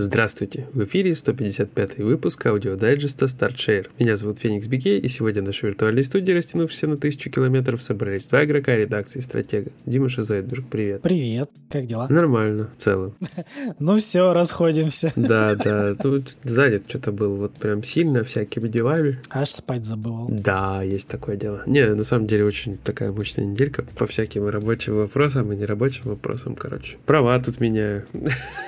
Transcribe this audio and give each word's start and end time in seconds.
Здравствуйте! 0.00 0.68
В 0.74 0.84
эфире 0.84 1.12
155 1.12 1.98
выпуск 1.98 2.46
аудиодайджеста 2.46 3.24
StartShare. 3.24 3.88
Меня 3.98 4.16
зовут 4.16 4.38
Феникс 4.38 4.68
Беге, 4.68 4.96
и 4.96 5.08
сегодня 5.08 5.42
в 5.42 5.46
нашей 5.46 5.70
виртуальной 5.70 6.04
студии, 6.04 6.30
растянувшейся 6.30 6.86
на 6.86 6.96
тысячу 6.96 7.30
километров, 7.30 7.82
собрались 7.82 8.28
два 8.28 8.44
игрока 8.44 8.76
редакции 8.76 9.18
«Стратега». 9.18 9.72
Дима 9.86 10.08
Шизайдберг, 10.08 10.68
привет. 10.68 11.02
Привет, 11.02 11.50
как 11.68 11.86
дела? 11.86 12.06
Нормально, 12.10 12.70
в 12.78 12.80
целом. 12.80 13.16
Ну 13.80 13.98
все, 13.98 14.32
расходимся. 14.32 15.12
Да, 15.16 15.56
да, 15.56 15.96
тут 15.96 16.36
занят 16.44 16.84
что-то 16.86 17.10
был 17.10 17.34
вот 17.34 17.54
прям 17.54 17.82
сильно 17.82 18.22
всякими 18.22 18.68
делами. 18.68 19.18
Аж 19.30 19.50
спать 19.50 19.84
забывал. 19.84 20.28
Да, 20.30 20.80
есть 20.80 21.08
такое 21.08 21.34
дело. 21.34 21.64
Не, 21.66 21.92
на 21.92 22.04
самом 22.04 22.28
деле 22.28 22.44
очень 22.44 22.78
такая 22.78 23.10
мощная 23.10 23.46
неделька 23.46 23.84
по 23.96 24.06
всяким 24.06 24.46
рабочим 24.46 24.94
вопросам 24.94 25.52
и 25.52 25.56
нерабочим 25.56 26.02
вопросам, 26.04 26.54
короче. 26.54 26.98
Права 27.04 27.36
тут 27.40 27.58
меняю. 27.58 28.06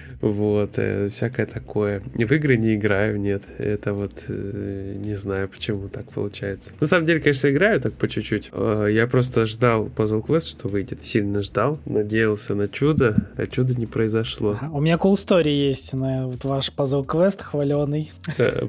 Вот, 0.21 0.77
э, 0.77 1.09
всякое 1.09 1.45
такое. 1.45 2.01
В 2.13 2.31
игры 2.31 2.57
не 2.57 2.75
играю, 2.75 3.19
нет. 3.19 3.43
Это 3.57 3.93
вот 3.93 4.25
э, 4.27 4.95
не 4.97 5.15
знаю, 5.15 5.49
почему 5.49 5.89
так 5.89 6.05
получается. 6.11 6.71
На 6.79 6.87
самом 6.87 7.07
деле, 7.07 7.19
конечно, 7.19 7.49
играю 7.49 7.81
так 7.81 7.93
по 7.93 8.07
чуть-чуть. 8.07 8.49
Э, 8.53 8.87
я 8.91 9.07
просто 9.07 9.45
ждал 9.45 9.87
Puzzle 9.87 10.23
Quest, 10.25 10.49
что 10.49 10.67
выйдет. 10.67 11.03
Сильно 11.03 11.41
ждал. 11.41 11.79
Надеялся 11.85 12.53
на 12.53 12.67
чудо, 12.67 13.15
а 13.35 13.47
чудо 13.47 13.73
не 13.73 13.87
произошло. 13.87 14.57
У 14.71 14.79
меня 14.79 14.95
cool 14.95 15.13
story 15.13 15.49
есть 15.49 15.93
на 15.93 16.27
вот 16.27 16.43
ваш 16.43 16.71
Puzzle 16.75 17.05
Quest 17.05 17.41
хваленый. 17.41 18.11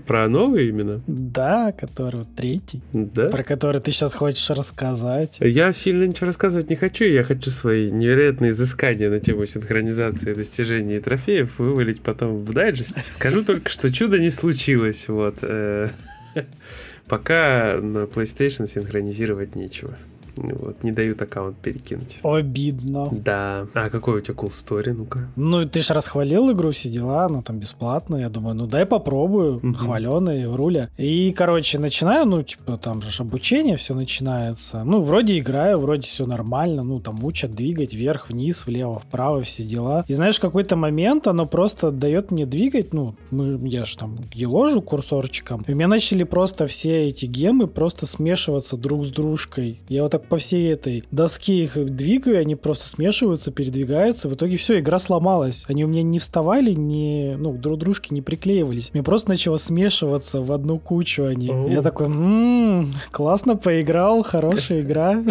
Про 0.06 0.28
новый 0.28 0.69
именно? 0.69 1.03
Да, 1.06 1.73
который 1.73 2.25
третий. 2.36 2.80
Да? 2.92 3.28
Про 3.28 3.42
который 3.42 3.80
ты 3.80 3.91
сейчас 3.91 4.14
хочешь 4.14 4.48
рассказать. 4.50 5.36
Я 5.41 5.73
сильно 5.73 6.05
ничего 6.05 6.27
рассказывать 6.27 6.70
не 6.70 6.77
хочу. 6.77 7.05
Я 7.05 7.25
хочу 7.25 7.50
свои 7.50 7.91
невероятные 7.91 8.53
изыскания 8.53 9.11
на 9.11 9.20
тему 9.20 9.45
синхронизации 9.45 10.33
достижений 10.34 10.97
и 10.97 11.00
трофеев 11.00 11.42
героев 11.43 11.59
вывалить 11.59 12.01
потом 12.01 12.45
в 12.45 12.53
дайджесте. 12.53 13.05
Скажу 13.11 13.45
только, 13.45 13.69
что 13.71 13.93
чудо 13.93 14.19
не 14.19 14.31
случилось. 14.31 15.09
Вот. 15.09 15.37
Э, 15.43 15.91
пока 17.07 17.79
на 17.81 18.05
PlayStation 18.05 18.67
синхронизировать 18.67 19.57
нечего. 19.57 19.97
Вот, 20.36 20.83
не 20.83 20.92
дают 20.92 21.20
аккаунт 21.22 21.56
перекинуть. 21.56 22.19
Обидно. 22.22 23.08
Да. 23.12 23.66
А 23.75 23.91
какой 23.91 24.19
у 24.19 24.20
тебя 24.20 24.34
cool 24.34 24.50
story, 24.50 24.92
ну-ка? 24.92 25.28
Ну, 25.36 25.66
ты 25.69 25.80
же 25.80 25.94
расхвалил 25.94 26.50
игру, 26.52 26.70
все 26.70 26.89
дела, 26.89 27.27
она 27.27 27.42
там 27.42 27.58
бесплатная. 27.58 28.20
Я 28.20 28.28
думаю, 28.28 28.55
ну 28.55 28.66
дай 28.66 28.86
попробую. 28.86 29.56
Угу. 29.56 29.74
Хваленый, 29.74 30.44
руля. 30.47 30.91
И, 30.97 31.33
короче, 31.33 31.78
начинаю, 31.78 32.27
ну, 32.27 32.42
типа, 32.42 32.78
там 32.78 33.02
же 33.02 33.22
обучение 33.22 33.77
все 33.77 33.94
начинается. 33.94 34.84
Ну, 34.84 35.00
вроде 35.00 35.39
играю, 35.39 35.78
вроде 35.78 36.02
все 36.02 36.27
нормально. 36.27 36.83
Ну, 36.83 37.00
там 37.00 37.22
учат 37.24 37.55
двигать 37.55 37.94
вверх, 37.94 38.30
вниз, 38.30 38.67
влево, 38.67 38.98
вправо, 38.98 39.42
все 39.42 39.62
дела. 39.62 40.05
И 40.08 40.14
знаешь, 40.14 40.41
какой-то 40.41 40.77
момент 40.77 41.27
оно 41.27 41.46
просто 41.46 41.91
дает 41.91 42.30
мне 42.30 42.46
двигать, 42.46 42.92
ну, 42.92 43.14
мы, 43.30 43.58
я 43.69 43.84
же 43.84 43.96
там 43.96 44.19
еложу 44.33 44.83
курсорчиком. 44.83 45.64
И 45.67 45.72
у 45.72 45.77
меня 45.77 45.89
начали 45.89 46.24
просто 46.24 46.67
все 46.67 47.08
эти 47.08 47.27
гемы 47.27 47.67
просто 47.67 48.06
смешиваться 48.06 48.77
друг 48.77 49.05
с 49.05 49.11
дружкой. 49.11 49.80
Я 49.89 50.02
вот 50.02 50.12
так 50.12 50.22
по 50.28 50.39
всей 50.39 50.73
этой 50.73 51.05
доске 51.11 51.65
их 51.65 51.95
двигаю, 51.95 52.41
они 52.41 52.55
просто 52.56 52.89
смешиваются, 52.89 53.51
передвигаются. 53.51 54.29
В 54.29 54.34
итоге 54.34 54.56
все, 54.56 54.81
игра 54.81 54.98
сломалась. 54.98 55.64
Они 55.69 55.84
у 55.84 55.89
меня 55.89 56.03
не 56.03 56.19
вставали, 56.19 56.73
не, 56.73 57.37
ну, 57.39 57.53
друг 57.53 57.79
дружки 57.79 58.12
не 58.12 58.23
приклеивались. 58.23 58.91
Мне 58.92 59.03
просто 59.03 59.31
начало 59.31 59.56
смешиваться 59.56 60.41
в 60.41 60.53
одну 60.53 60.79
кучу 60.79 61.24
они. 61.24 61.48
Oh. 61.48 61.73
Я 61.73 61.83
такой, 61.83 62.07
м-м, 62.07 62.92
классно 63.11 63.57
поиграл, 63.57 64.23
хорошая 64.23 64.80
игра. 64.80 65.23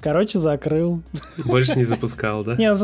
Короче, 0.00 0.38
закрыл. 0.38 1.02
Больше 1.44 1.78
не 1.78 1.84
запускал, 1.84 2.44
да? 2.44 2.56
Не, 2.56 2.74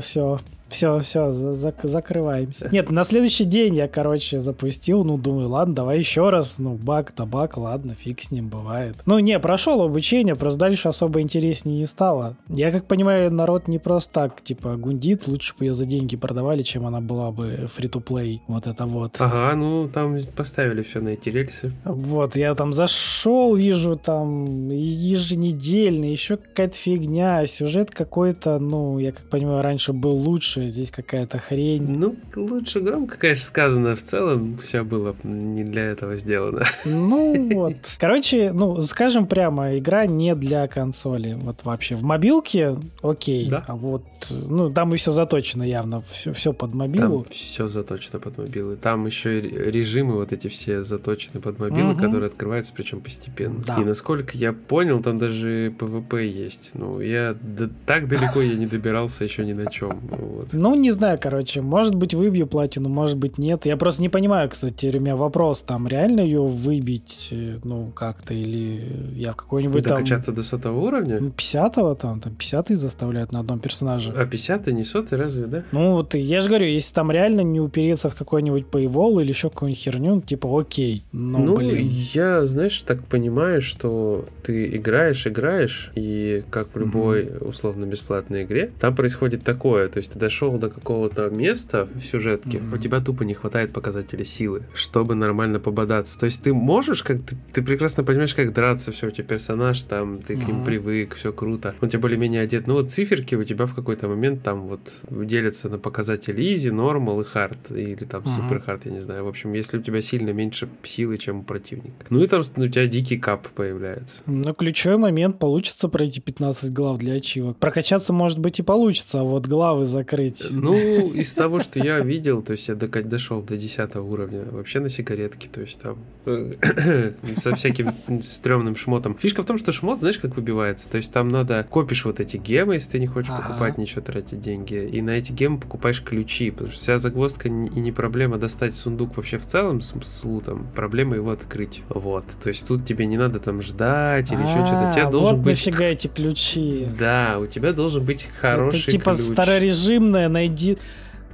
все. 0.00 0.40
Все, 0.72 0.98
все, 1.00 1.32
зак 1.32 1.76
закрываемся. 1.82 2.70
Нет, 2.72 2.90
на 2.90 3.04
следующий 3.04 3.44
день 3.44 3.76
я, 3.76 3.88
короче, 3.88 4.38
запустил, 4.38 5.04
ну, 5.04 5.18
думаю, 5.18 5.50
ладно, 5.50 5.74
давай 5.74 5.98
еще 5.98 6.30
раз, 6.30 6.58
ну, 6.58 6.74
баг, 6.74 7.12
табак, 7.12 7.58
ладно, 7.58 7.94
фиг 7.94 8.22
с 8.22 8.30
ним, 8.30 8.48
бывает. 8.48 8.96
Ну, 9.04 9.18
не, 9.18 9.38
прошел 9.38 9.82
обучение, 9.82 10.34
просто 10.34 10.60
дальше 10.60 10.88
особо 10.88 11.20
интереснее 11.20 11.78
не 11.78 11.86
стало. 11.86 12.36
Я, 12.48 12.70
как 12.70 12.86
понимаю, 12.86 13.30
народ 13.30 13.68
не 13.68 13.78
просто 13.78 14.12
так, 14.12 14.42
типа, 14.42 14.76
гундит, 14.76 15.28
лучше 15.28 15.54
бы 15.58 15.66
ее 15.66 15.74
за 15.74 15.84
деньги 15.84 16.16
продавали, 16.16 16.62
чем 16.62 16.86
она 16.86 17.00
была 17.00 17.30
бы 17.30 17.68
free-to-play, 17.76 18.40
вот 18.48 18.66
это 18.66 18.86
вот. 18.86 19.16
Ага, 19.18 19.54
ну, 19.54 19.88
там 19.88 20.16
поставили 20.34 20.82
все 20.82 21.00
на 21.00 21.10
эти 21.10 21.28
рельсы. 21.28 21.72
Вот, 21.84 22.34
я 22.34 22.54
там 22.54 22.72
зашел, 22.72 23.54
вижу 23.54 23.96
там 23.96 24.70
еженедельно, 24.70 26.06
еще 26.06 26.38
какая-то 26.38 26.76
фигня, 26.76 27.44
сюжет 27.46 27.90
какой-то, 27.90 28.58
ну, 28.58 28.98
я, 28.98 29.12
как 29.12 29.28
понимаю, 29.28 29.62
раньше 29.62 29.92
был 29.92 30.14
лучше, 30.14 30.61
что 30.62 30.68
здесь 30.68 30.90
какая-то 30.90 31.38
хрень. 31.38 31.86
Ну, 31.88 32.16
лучше 32.36 32.80
громко, 32.80 33.16
конечно, 33.16 33.44
сказано. 33.44 33.96
В 33.96 34.02
целом 34.02 34.58
все 34.58 34.82
было 34.84 35.14
не 35.24 35.64
для 35.64 35.82
этого 35.86 36.16
сделано. 36.16 36.64
Ну 36.84 37.50
вот. 37.54 37.76
Короче, 37.98 38.52
ну, 38.52 38.80
скажем 38.80 39.26
прямо, 39.26 39.76
игра 39.76 40.06
не 40.06 40.34
для 40.34 40.68
консоли. 40.68 41.34
Вот 41.34 41.64
вообще. 41.64 41.96
В 41.96 42.02
мобилке 42.02 42.76
окей. 43.02 43.48
Да. 43.48 43.64
А 43.66 43.74
вот, 43.74 44.04
ну, 44.30 44.70
там 44.70 44.94
и 44.94 44.96
все 44.96 45.10
заточено 45.10 45.64
явно. 45.64 46.02
Все, 46.10 46.32
все 46.32 46.52
под 46.52 46.74
мобилу. 46.74 47.22
Там 47.22 47.32
все 47.32 47.68
заточено 47.68 48.20
под 48.20 48.38
мобилы. 48.38 48.76
Там 48.76 49.06
еще 49.06 49.40
и 49.40 49.70
режимы 49.70 50.14
вот 50.14 50.32
эти 50.32 50.48
все 50.48 50.82
заточены 50.82 51.40
под 51.40 51.58
мобилы, 51.58 51.92
угу. 51.92 52.00
которые 52.00 52.28
открываются, 52.28 52.72
причем 52.74 53.00
постепенно. 53.00 53.62
Да. 53.66 53.80
И 53.80 53.84
насколько 53.84 54.36
я 54.36 54.52
понял, 54.52 55.02
там 55.02 55.18
даже 55.18 55.74
PvP 55.78 56.26
есть. 56.26 56.70
Ну, 56.74 57.00
я 57.00 57.34
да, 57.40 57.68
так 57.86 58.08
далеко 58.08 58.40
я 58.40 58.54
не 58.54 58.66
добирался 58.66 59.24
еще 59.24 59.44
ни 59.44 59.52
на 59.52 59.70
чем. 59.70 59.98
Вот. 60.10 60.51
Ну, 60.52 60.74
не 60.74 60.90
знаю, 60.90 61.18
короче, 61.20 61.60
может 61.60 61.94
быть, 61.94 62.14
выбью 62.14 62.46
платину, 62.46 62.88
может 62.88 63.16
быть, 63.16 63.38
нет. 63.38 63.66
Я 63.66 63.76
просто 63.76 64.02
не 64.02 64.08
понимаю, 64.08 64.48
кстати, 64.48 64.94
у 64.94 65.00
меня 65.00 65.16
вопрос, 65.16 65.62
там 65.62 65.88
реально 65.88 66.20
ее 66.20 66.42
выбить, 66.42 67.28
э, 67.30 67.58
ну, 67.64 67.92
как-то, 67.94 68.34
или 68.34 69.12
я 69.14 69.32
в 69.32 69.36
какой-нибудь 69.36 69.84
там... 69.84 69.96
Докачаться 69.96 70.32
до 70.32 70.42
сотого 70.42 70.80
уровня? 70.80 71.18
50-го 71.18 71.88
ну, 71.88 71.94
там, 71.94 72.20
там 72.20 72.34
50 72.34 72.70
заставляют 72.70 73.32
на 73.32 73.40
одном 73.40 73.58
персонаже. 73.58 74.12
А 74.16 74.26
50 74.26 74.66
не 74.68 74.84
сотый, 74.84 75.18
разве, 75.18 75.46
да? 75.46 75.64
Ну, 75.72 75.92
вот 75.92 76.14
я 76.14 76.40
же 76.40 76.48
говорю, 76.48 76.66
если 76.66 76.94
там 76.94 77.10
реально 77.10 77.40
не 77.42 77.60
упереться 77.60 78.10
в 78.10 78.14
какой-нибудь 78.14 78.66
paywall 78.70 79.20
или 79.22 79.28
еще 79.28 79.50
какую-нибудь 79.50 79.82
херню, 79.82 80.20
типа, 80.20 80.60
окей. 80.60 81.04
Но, 81.12 81.38
ну, 81.38 81.56
блин. 81.56 81.88
я, 82.14 82.46
знаешь, 82.46 82.80
так 82.82 83.04
понимаю, 83.04 83.60
что 83.60 84.26
ты 84.42 84.76
играешь, 84.76 85.26
играешь, 85.26 85.92
и 85.94 86.42
как 86.50 86.68
в 86.74 86.78
любой 86.78 87.24
mm-hmm. 87.24 87.48
условно-бесплатной 87.48 88.44
игре, 88.44 88.70
там 88.80 88.94
происходит 88.94 89.44
такое, 89.44 89.86
то 89.88 89.98
есть 89.98 90.12
ты 90.12 90.18
дошел 90.18 90.41
дошел 90.42 90.58
до 90.58 90.68
какого-то 90.68 91.30
места 91.30 91.88
в 91.94 92.00
сюжетке, 92.00 92.58
mm-hmm. 92.58 92.74
у 92.74 92.78
тебя 92.78 93.00
тупо 93.00 93.22
не 93.22 93.34
хватает 93.34 93.72
показателей 93.72 94.24
силы, 94.24 94.62
чтобы 94.74 95.14
нормально 95.14 95.60
пободаться. 95.60 96.18
То 96.18 96.26
есть 96.26 96.42
ты 96.42 96.52
можешь, 96.52 97.02
как 97.02 97.22
ты, 97.22 97.36
ты 97.52 97.62
прекрасно 97.62 98.02
понимаешь, 98.02 98.34
как 98.34 98.52
драться, 98.52 98.90
все, 98.90 99.06
у 99.06 99.10
тебя 99.10 99.24
персонаж 99.24 99.82
там, 99.84 100.20
ты 100.20 100.34
mm-hmm. 100.34 100.44
к 100.44 100.48
ним 100.48 100.64
привык, 100.64 101.14
все 101.14 101.32
круто. 101.32 101.74
Он 101.80 101.88
тебя 101.88 102.00
более-менее 102.00 102.42
одет. 102.42 102.66
Ну 102.66 102.74
вот 102.74 102.90
циферки 102.90 103.36
у 103.36 103.44
тебя 103.44 103.66
в 103.66 103.74
какой-то 103.74 104.08
момент 104.08 104.42
там 104.42 104.66
вот 104.66 104.80
делятся 105.10 105.68
на 105.68 105.78
показатели 105.78 106.42
easy, 106.42 106.72
normal 106.72 107.22
и 107.22 107.24
hard, 107.24 107.78
или 107.78 108.04
там 108.04 108.22
mm-hmm. 108.22 108.50
super 108.50 108.66
hard, 108.66 108.80
я 108.84 108.90
не 108.90 109.00
знаю. 109.00 109.24
В 109.24 109.28
общем, 109.28 109.52
если 109.52 109.78
у 109.78 109.82
тебя 109.82 110.02
сильно 110.02 110.30
меньше 110.30 110.68
силы, 110.82 111.18
чем 111.18 111.40
у 111.40 111.42
противника. 111.42 112.06
Ну 112.10 112.22
и 112.22 112.26
там 112.26 112.40
у 112.40 112.68
тебя 112.68 112.86
дикий 112.86 113.16
кап 113.16 113.48
появляется. 113.48 114.22
Ну, 114.26 114.54
ключевой 114.54 114.96
момент 114.98 115.38
получится 115.38 115.88
пройти 115.88 116.20
15 116.20 116.72
глав 116.72 116.98
для 116.98 117.14
ачивок. 117.14 117.58
Прокачаться, 117.58 118.12
может 118.12 118.38
быть, 118.38 118.58
и 118.58 118.62
получится, 118.62 119.20
а 119.20 119.22
вот 119.22 119.46
главы 119.46 119.86
закрыть 119.92 120.21
быть. 120.22 120.46
Ну, 120.50 121.12
из 121.12 121.32
того, 121.32 121.60
что 121.60 121.78
я 121.78 122.00
видел, 122.00 122.42
то 122.42 122.52
есть 122.52 122.68
я 122.68 122.74
дошел 122.74 123.42
до 123.42 123.56
10 123.56 123.96
уровня, 123.96 124.44
вообще 124.50 124.80
на 124.80 124.88
сигаретке, 124.88 125.48
то 125.52 125.60
есть 125.60 125.80
там 125.80 125.92
э, 125.92 126.11
со 127.36 127.54
всяким 127.54 127.92
стрёмным 128.22 128.76
шмотом. 128.76 129.16
Фишка 129.18 129.42
в 129.42 129.46
том, 129.46 129.58
что 129.58 129.72
шмот, 129.72 129.98
знаешь, 129.98 130.18
как 130.18 130.36
выбивается? 130.36 130.88
То 130.88 130.96
есть 130.96 131.12
там 131.12 131.28
надо, 131.28 131.66
копишь 131.68 132.04
вот 132.04 132.20
эти 132.20 132.36
гемы, 132.36 132.74
если 132.74 132.92
ты 132.92 132.98
не 133.00 133.06
хочешь 133.06 133.30
ага. 133.30 133.42
покупать 133.42 133.78
ничего, 133.78 134.02
тратить 134.02 134.40
деньги, 134.40 134.74
и 134.74 135.02
на 135.02 135.10
эти 135.10 135.32
гемы 135.32 135.58
покупаешь 135.58 136.02
ключи, 136.02 136.50
потому 136.50 136.70
что 136.70 136.80
вся 136.80 136.98
загвоздка 136.98 137.48
и 137.48 137.50
не 137.50 137.92
проблема 137.92 138.38
достать 138.38 138.74
сундук 138.74 139.16
вообще 139.16 139.38
в 139.38 139.46
целом 139.46 139.80
с, 139.80 139.94
с 140.00 140.24
лутом, 140.24 140.66
проблема 140.74 141.16
его 141.16 141.30
открыть. 141.30 141.82
Вот, 141.88 142.24
то 142.42 142.48
есть 142.48 142.66
тут 142.66 142.84
тебе 142.84 143.06
не 143.06 143.16
надо 143.16 143.40
там 143.40 143.60
ждать 143.60 144.30
или 144.30 144.42
еще 144.42 144.64
что-то, 144.66 144.90
у 144.90 144.92
тебя 144.92 145.10
должен 145.10 145.36
вот 145.36 145.44
быть... 145.44 145.66
нафига 145.66 145.86
эти 145.86 146.08
ключи. 146.08 146.86
Да, 146.98 147.38
у 147.40 147.46
тебя 147.46 147.72
должен 147.72 148.04
быть 148.04 148.28
хороший 148.40 148.80
Это 148.80 148.90
типа 148.92 149.14
ключ. 149.14 149.22
старорежимная 149.22 150.28
найди 150.28 150.78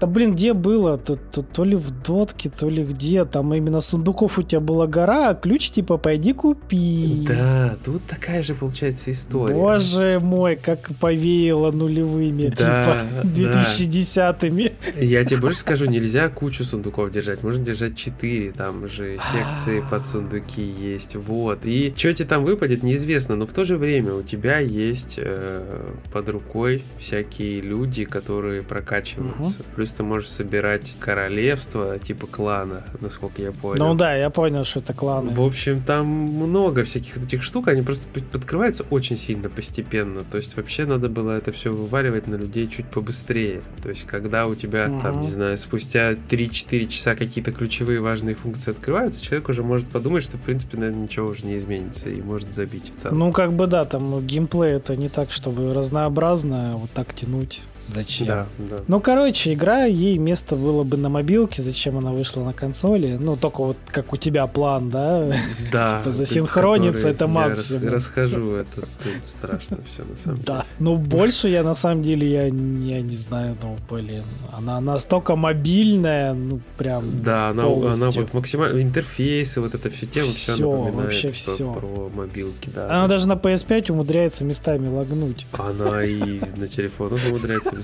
Да 0.00 0.06
блин, 0.06 0.32
где 0.32 0.52
было? 0.52 0.96
То, 0.96 1.16
то, 1.16 1.42
то 1.42 1.64
ли 1.64 1.76
в 1.76 1.90
дотке, 2.02 2.50
то 2.50 2.68
ли 2.68 2.84
где. 2.84 3.24
Там 3.24 3.52
именно 3.52 3.80
сундуков 3.80 4.38
у 4.38 4.42
тебя 4.42 4.60
была 4.60 4.86
гора, 4.86 5.30
а 5.30 5.34
ключ 5.34 5.70
типа 5.70 5.96
пойди 5.96 6.32
купи. 6.32 7.24
Да, 7.26 7.76
тут 7.84 8.02
такая 8.04 8.42
же 8.42 8.54
получается 8.54 9.10
история. 9.10 9.54
Боже 9.54 10.18
мой, 10.22 10.56
как 10.56 10.90
повеяло 11.00 11.72
нулевыми, 11.72 12.52
Да, 12.56 13.06
типа 13.24 13.28
2010-ми. 13.36 14.72
Я 15.00 15.24
тебе 15.24 15.40
больше 15.40 15.60
скажу, 15.60 15.86
нельзя 15.86 16.28
кучу 16.28 16.64
сундуков 16.64 17.10
держать, 17.10 17.42
можно 17.42 17.64
держать 17.64 17.96
4, 17.96 18.52
там 18.52 18.86
же 18.86 19.18
секции 19.32 19.82
под 19.90 20.06
сундуки 20.06 20.62
есть, 20.62 21.16
вот. 21.16 21.60
И 21.64 21.92
что 21.96 22.12
тебе 22.12 22.28
там 22.28 22.44
выпадет, 22.44 22.82
неизвестно, 22.82 23.34
но 23.36 23.46
в 23.46 23.52
то 23.52 23.64
же 23.64 23.76
время 23.76 24.14
у 24.14 24.22
тебя 24.22 24.58
есть 24.58 25.14
э, 25.18 25.92
под 26.12 26.28
рукой 26.28 26.82
всякие 26.98 27.60
люди, 27.60 28.04
которые 28.04 28.62
прокачиваются. 28.62 29.62
Плюс 29.74 29.87
ты 29.92 30.02
можешь 30.02 30.30
собирать 30.30 30.94
королевство, 31.00 31.98
типа 31.98 32.26
клана, 32.26 32.84
насколько 33.00 33.42
я 33.42 33.52
понял. 33.52 33.86
Ну 33.88 33.94
да, 33.94 34.14
я 34.14 34.30
понял, 34.30 34.64
что 34.64 34.80
это 34.80 34.92
кланы. 34.94 35.30
В 35.32 35.40
общем, 35.40 35.80
там 35.82 36.06
много 36.06 36.84
всяких 36.84 37.16
вот 37.16 37.26
этих 37.26 37.42
штук, 37.42 37.68
они 37.68 37.82
просто 37.82 38.06
подкрываются 38.32 38.84
очень 38.90 39.16
сильно 39.16 39.48
постепенно. 39.48 40.20
То 40.30 40.36
есть 40.36 40.56
вообще 40.56 40.84
надо 40.86 41.08
было 41.08 41.32
это 41.32 41.52
все 41.52 41.70
вываливать 41.72 42.26
на 42.26 42.36
людей 42.36 42.66
чуть 42.68 42.86
побыстрее. 42.86 43.62
То 43.82 43.88
есть 43.90 44.04
когда 44.06 44.46
у 44.46 44.54
тебя, 44.54 44.86
там, 45.02 45.16
Мгм. 45.16 45.22
не 45.22 45.30
знаю, 45.30 45.58
спустя 45.58 46.12
3-4 46.12 46.86
часа 46.86 47.14
какие-то 47.14 47.52
ключевые 47.52 48.00
важные 48.00 48.34
функции 48.34 48.70
открываются, 48.70 49.24
человек 49.24 49.48
уже 49.48 49.62
может 49.62 49.86
подумать, 49.88 50.22
что 50.24 50.36
в 50.36 50.40
принципе, 50.42 50.78
наверное, 50.78 51.02
ничего 51.04 51.28
уже 51.28 51.46
не 51.46 51.56
изменится 51.56 52.08
и 52.08 52.20
может 52.22 52.52
забить 52.54 52.92
в 52.94 53.00
целом. 53.00 53.18
Ну, 53.18 53.32
как 53.32 53.52
бы 53.52 53.66
да, 53.66 53.84
там 53.84 54.24
геймплей 54.26 54.72
это 54.72 54.96
не 54.96 55.08
так, 55.08 55.30
чтобы 55.32 55.72
разнообразно 55.74 56.74
вот 56.76 56.90
так 56.90 57.14
тянуть. 57.14 57.62
Зачем? 57.94 58.26
да, 58.26 58.46
да. 58.58 58.76
Ну, 58.86 59.00
короче, 59.00 59.52
игра, 59.54 59.84
ей 59.84 60.18
место 60.18 60.56
было 60.56 60.82
бы 60.82 60.96
на 60.96 61.08
мобилке, 61.08 61.62
зачем 61.62 61.96
она 61.98 62.12
вышла 62.12 62.42
на 62.44 62.52
консоли. 62.52 63.16
Ну, 63.20 63.36
только 63.36 63.62
вот 63.62 63.76
как 63.90 64.12
у 64.12 64.16
тебя 64.16 64.46
план, 64.46 64.90
да? 64.90 65.26
Да, 65.72 65.98
Типа 66.00 66.10
засинхрониться 66.12 67.08
это 67.08 67.24
я 67.24 67.30
максимум. 67.30 67.84
рас- 67.84 67.92
расхожу, 68.08 68.54
это 68.54 68.82
страшно 69.24 69.78
все 69.92 70.04
на 70.04 70.16
самом 70.16 70.36
деле. 70.36 70.46
Да. 70.46 70.64
Ну, 70.78 70.96
больше 70.96 71.48
я 71.48 71.62
на 71.62 71.74
самом 71.74 72.02
деле, 72.02 72.30
я, 72.30 72.50
не- 72.50 72.90
я 72.92 73.00
не 73.02 73.14
знаю, 73.14 73.56
ну, 73.62 73.76
блин. 73.90 74.22
Она 74.52 74.80
настолько 74.80 75.36
мобильная, 75.36 76.34
ну, 76.34 76.60
прям... 76.76 77.04
Да, 77.22 77.48
она, 77.50 77.66
вот 77.66 78.34
максимально 78.34 78.82
интерфейсы, 78.82 79.60
вот 79.60 79.74
это 79.74 79.90
все 79.90 80.06
тема, 80.06 80.28
все 80.28 80.52
напоминает 80.56 80.94
вообще 80.94 81.28
про, 81.28 81.34
всё. 81.54 81.72
про 81.74 82.10
мобилки, 82.14 82.70
да. 82.74 82.86
Она 82.98 83.08
даже 83.08 83.28
на 83.28 83.34
PS5 83.34 83.92
умудряется 83.92 84.44
местами 84.44 84.88
лагнуть. 84.88 85.46
Она 85.52 86.04
и 86.04 86.40
на 86.56 86.66
телефонах 86.66 87.20
умудряется 87.28 87.76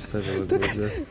да. 0.48 0.58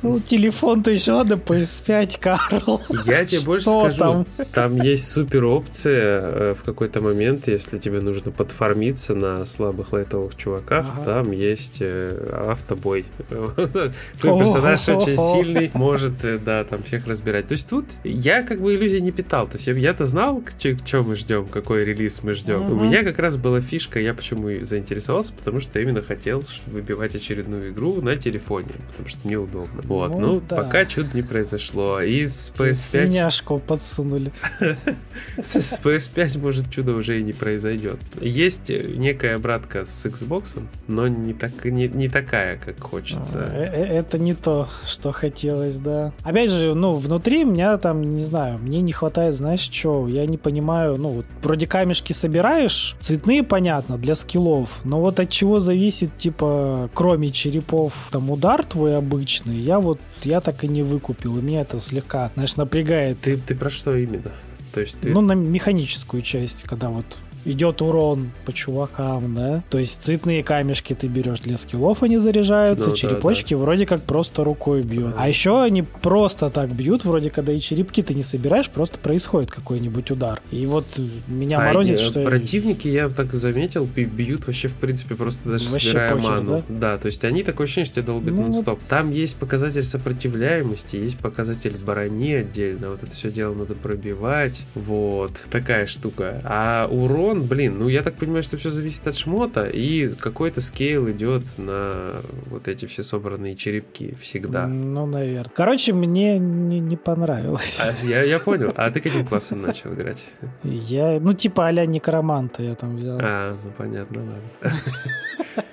Ну, 0.02 0.20
телефон-то 0.20 0.92
еще 0.92 1.12
надо 1.14 1.36
PS5, 1.36 2.20
Карл. 2.20 2.82
Я 3.06 3.26
тебе 3.26 3.42
больше 3.46 3.64
Что 3.64 3.82
скажу, 3.82 3.98
там? 3.98 4.26
там? 4.54 4.76
есть 4.82 5.12
супер 5.12 5.46
опция 5.46 6.22
э, 6.22 6.56
в 6.60 6.64
какой-то 6.64 7.02
момент, 7.02 7.48
если 7.48 7.80
тебе 7.80 8.00
нужно 8.02 8.32
подформиться 8.32 9.16
на 9.16 9.46
слабых 9.46 9.94
лайтовых 9.94 10.36
чуваках, 10.36 10.86
Ага. 10.98 11.06
там 11.06 11.32
есть 11.32 11.78
э, 11.80 12.46
автобой. 12.50 13.06
Твой 13.30 14.40
персонаж 14.40 14.88
очень 14.90 15.18
сильный, 15.18 15.72
может, 15.74 16.24
э, 16.24 16.38
да, 16.44 16.64
там 16.64 16.84
всех 16.84 17.08
разбирать. 17.08 17.48
То 17.48 17.54
есть 17.54 17.68
тут 17.70 17.86
я 18.04 18.44
как 18.44 18.60
бы 18.62 18.76
иллюзий 18.76 19.02
не 19.02 19.12
питал. 19.12 19.48
То 19.48 19.58
есть 19.58 19.68
я-то 19.68 20.06
знал, 20.06 20.44
чему 20.60 21.04
мы 21.04 21.16
ждем, 21.16 21.46
какой 21.46 21.86
релиз 21.86 22.22
мы 22.24 22.34
ждем. 22.34 22.72
У 22.72 22.76
меня 22.76 23.04
как 23.04 23.20
раз 23.20 23.38
была 23.38 23.62
фишка, 23.62 24.00
я 24.00 24.14
почему 24.14 24.64
заинтересовался, 24.64 25.34
потому 25.34 25.60
что 25.60 25.80
именно 25.80 26.02
хотел 26.02 26.44
выбивать 26.68 27.16
очередную 27.16 27.72
игру 27.72 28.02
на 28.02 28.16
телефоне, 28.16 28.73
потому 28.90 29.10
что 29.10 29.20
мне 29.24 29.38
удобно. 29.38 29.82
Вот, 29.84 30.12
Ну 30.16 30.20
ну, 30.34 30.42
да. 30.48 30.56
пока 30.58 30.86
чудо 30.86 31.10
не 31.14 31.22
произошло. 31.22 32.02
И 32.02 32.26
с 32.26 32.52
PS5 32.56 32.74
Свиняшку 32.74 33.60
подсунули. 33.60 34.32
с, 35.42 35.62
с 35.62 35.80
PS5, 35.80 36.40
может, 36.40 36.72
чудо 36.72 36.94
уже 36.94 37.20
и 37.20 37.24
не 37.24 37.34
произойдет. 37.34 38.00
Есть 38.22 38.70
некая 38.70 39.36
обратка 39.36 39.86
с 39.86 40.06
Xbox, 40.06 40.60
но 40.88 41.08
не, 41.08 41.34
так, 41.34 41.66
не, 41.66 41.88
не 41.88 42.10
такая, 42.10 42.58
как 42.58 42.80
хочется. 42.82 43.40
Э, 43.52 43.70
э, 43.74 43.98
Это 44.00 44.20
не 44.20 44.34
то, 44.34 44.68
что 44.88 45.12
хотелось, 45.12 45.78
да. 45.78 46.12
Опять 46.24 46.52
же, 46.52 46.74
ну, 46.74 46.94
внутри 46.94 47.44
меня 47.44 47.78
там, 47.78 48.02
не 48.02 48.20
знаю, 48.20 48.60
мне 48.60 48.82
не 48.82 48.92
хватает, 48.92 49.36
знаешь, 49.36 49.70
что, 49.72 50.08
я 50.08 50.26
не 50.26 50.38
понимаю, 50.38 50.98
ну, 50.98 51.10
вот 51.10 51.26
вроде 51.42 51.68
камешки 51.68 52.14
собираешь, 52.14 52.96
цветные, 53.00 53.44
понятно, 53.44 53.98
для 53.98 54.16
скиллов, 54.16 54.70
но 54.84 55.00
вот 55.00 55.20
от 55.20 55.30
чего 55.30 55.60
зависит, 55.60 56.18
типа, 56.18 56.90
кроме 56.94 57.32
черепов, 57.32 57.94
там, 58.12 58.32
удар 58.32 58.63
твой 58.66 58.98
обычный, 58.98 59.58
я 59.58 59.80
вот, 59.80 60.00
я 60.24 60.42
так 60.42 60.64
и 60.64 60.68
не 60.68 60.84
выкупил, 60.84 61.38
и 61.38 61.42
меня 61.42 61.62
это 61.62 61.80
слегка, 61.80 62.32
знаешь, 62.36 62.56
напрягает. 62.56 63.20
Ты, 63.22 63.38
ты 63.38 63.56
про 63.56 63.70
что 63.70 63.96
именно? 63.96 64.32
То 64.74 64.82
есть 64.82 65.00
ты... 65.00 65.12
Ну, 65.12 65.22
на 65.22 65.34
механическую 65.34 66.22
часть, 66.24 66.64
когда 66.64 66.90
вот 66.90 67.06
идет 67.46 67.82
урон 67.82 68.32
по 68.46 68.54
чувакам, 68.54 69.36
да. 69.36 69.64
То 69.70 69.78
есть 69.80 70.04
цветные 70.04 70.44
камешки 70.44 70.94
ты 70.94 71.08
берешь 71.08 71.40
для 71.40 71.58
скиллов, 71.58 72.04
они 72.04 72.18
заряжаются, 72.18 72.90
да, 72.90 72.96
черепочки 72.96 73.54
вроде 73.54 73.86
как 73.86 74.02
просто 74.04 74.44
рукой 74.44 74.82
бьют. 74.82 75.14
А 75.18 75.28
еще 75.28 75.62
они 75.62 75.84
просто 75.84 76.50
так 76.50 76.72
бьют, 76.72 77.06
вроде 77.06 77.30
когда 77.30 77.54
и 77.54 77.60
черепки 77.60 78.02
ты 78.02 78.14
не 78.14 78.24
собираешь, 78.24 78.70
просто 78.70 78.98
происходит 78.98 79.52
какой-нибудь 79.52 80.12
удар. 80.12 80.42
И 80.52 80.66
вот 80.66 80.86
э, 80.98 81.02
меня 81.28 81.60
А, 81.60 81.66
морозит, 81.66 82.00
не, 82.00 82.04
что... 82.04 82.24
Противники, 82.24 82.88
я 82.88 83.10
так 83.10 83.34
заметил, 83.34 83.86
бьют 83.86 84.48
вообще, 84.48 84.68
в 84.68 84.76
принципе, 84.76 85.16
просто 85.16 85.50
даже 85.50 85.70
Вообще 85.70 85.88
собирая 85.88 86.16
похер, 86.16 86.30
ману. 86.30 86.64
Да? 86.70 86.98
то 86.98 87.08
есть 87.08 87.24
они 87.26 87.44
такое 87.44 87.66
ощущение, 87.66 87.86
что 87.86 87.96
тебя 87.96 88.06
долбят 88.06 88.34
Ну, 88.34 88.42
нон-стоп. 88.44 88.80
Там 88.88 89.12
есть 89.12 89.36
показатель 89.38 89.84
сопротивляемости, 89.84 90.96
есть 90.96 91.18
показатель 91.18 91.76
брони 91.84 92.34
отдельно. 92.34 92.92
Вот 92.92 93.04
это 93.04 93.12
все 93.12 93.32
дело 93.32 93.54
надо 93.54 93.76
пробивать. 93.76 94.62
Вот, 94.76 95.32
такая 95.52 95.86
штука. 95.86 96.42
А 96.44 96.88
урон, 96.90 97.33
блин, 97.42 97.80
ну 97.80 97.88
я 97.88 98.02
так 98.02 98.16
понимаю, 98.16 98.44
что 98.44 98.58
все 98.58 98.70
зависит 98.70 99.08
от 99.08 99.16
шмота, 99.16 99.66
и 99.66 100.08
какой-то 100.08 100.62
скейл 100.62 101.10
идет 101.10 101.44
на 101.58 102.14
вот 102.48 102.68
эти 102.68 102.86
все 102.86 103.04
собранные 103.04 103.56
черепки 103.56 104.16
всегда. 104.22 104.68
Ну, 104.68 105.06
наверное. 105.06 105.52
Короче, 105.56 105.94
мне 105.94 106.40
не, 106.40 106.80
не 106.80 106.98
понравилось. 106.98 107.78
А, 107.80 107.94
я, 108.06 108.24
я 108.24 108.40
понял. 108.40 108.74
А 108.76 108.90
ты 108.92 109.02
каким 109.02 109.26
классом 109.26 109.62
начал 109.62 109.94
играть? 109.94 110.28
Я, 110.64 111.20
ну, 111.20 111.34
типа 111.34 111.68
а-ля 111.68 111.86
некроманта 111.86 112.64
я 112.64 112.76
там 112.76 112.96
взял. 112.96 113.18
А, 113.22 113.58
ну 113.64 113.72
понятно, 113.78 114.22
ладно. 114.22 114.80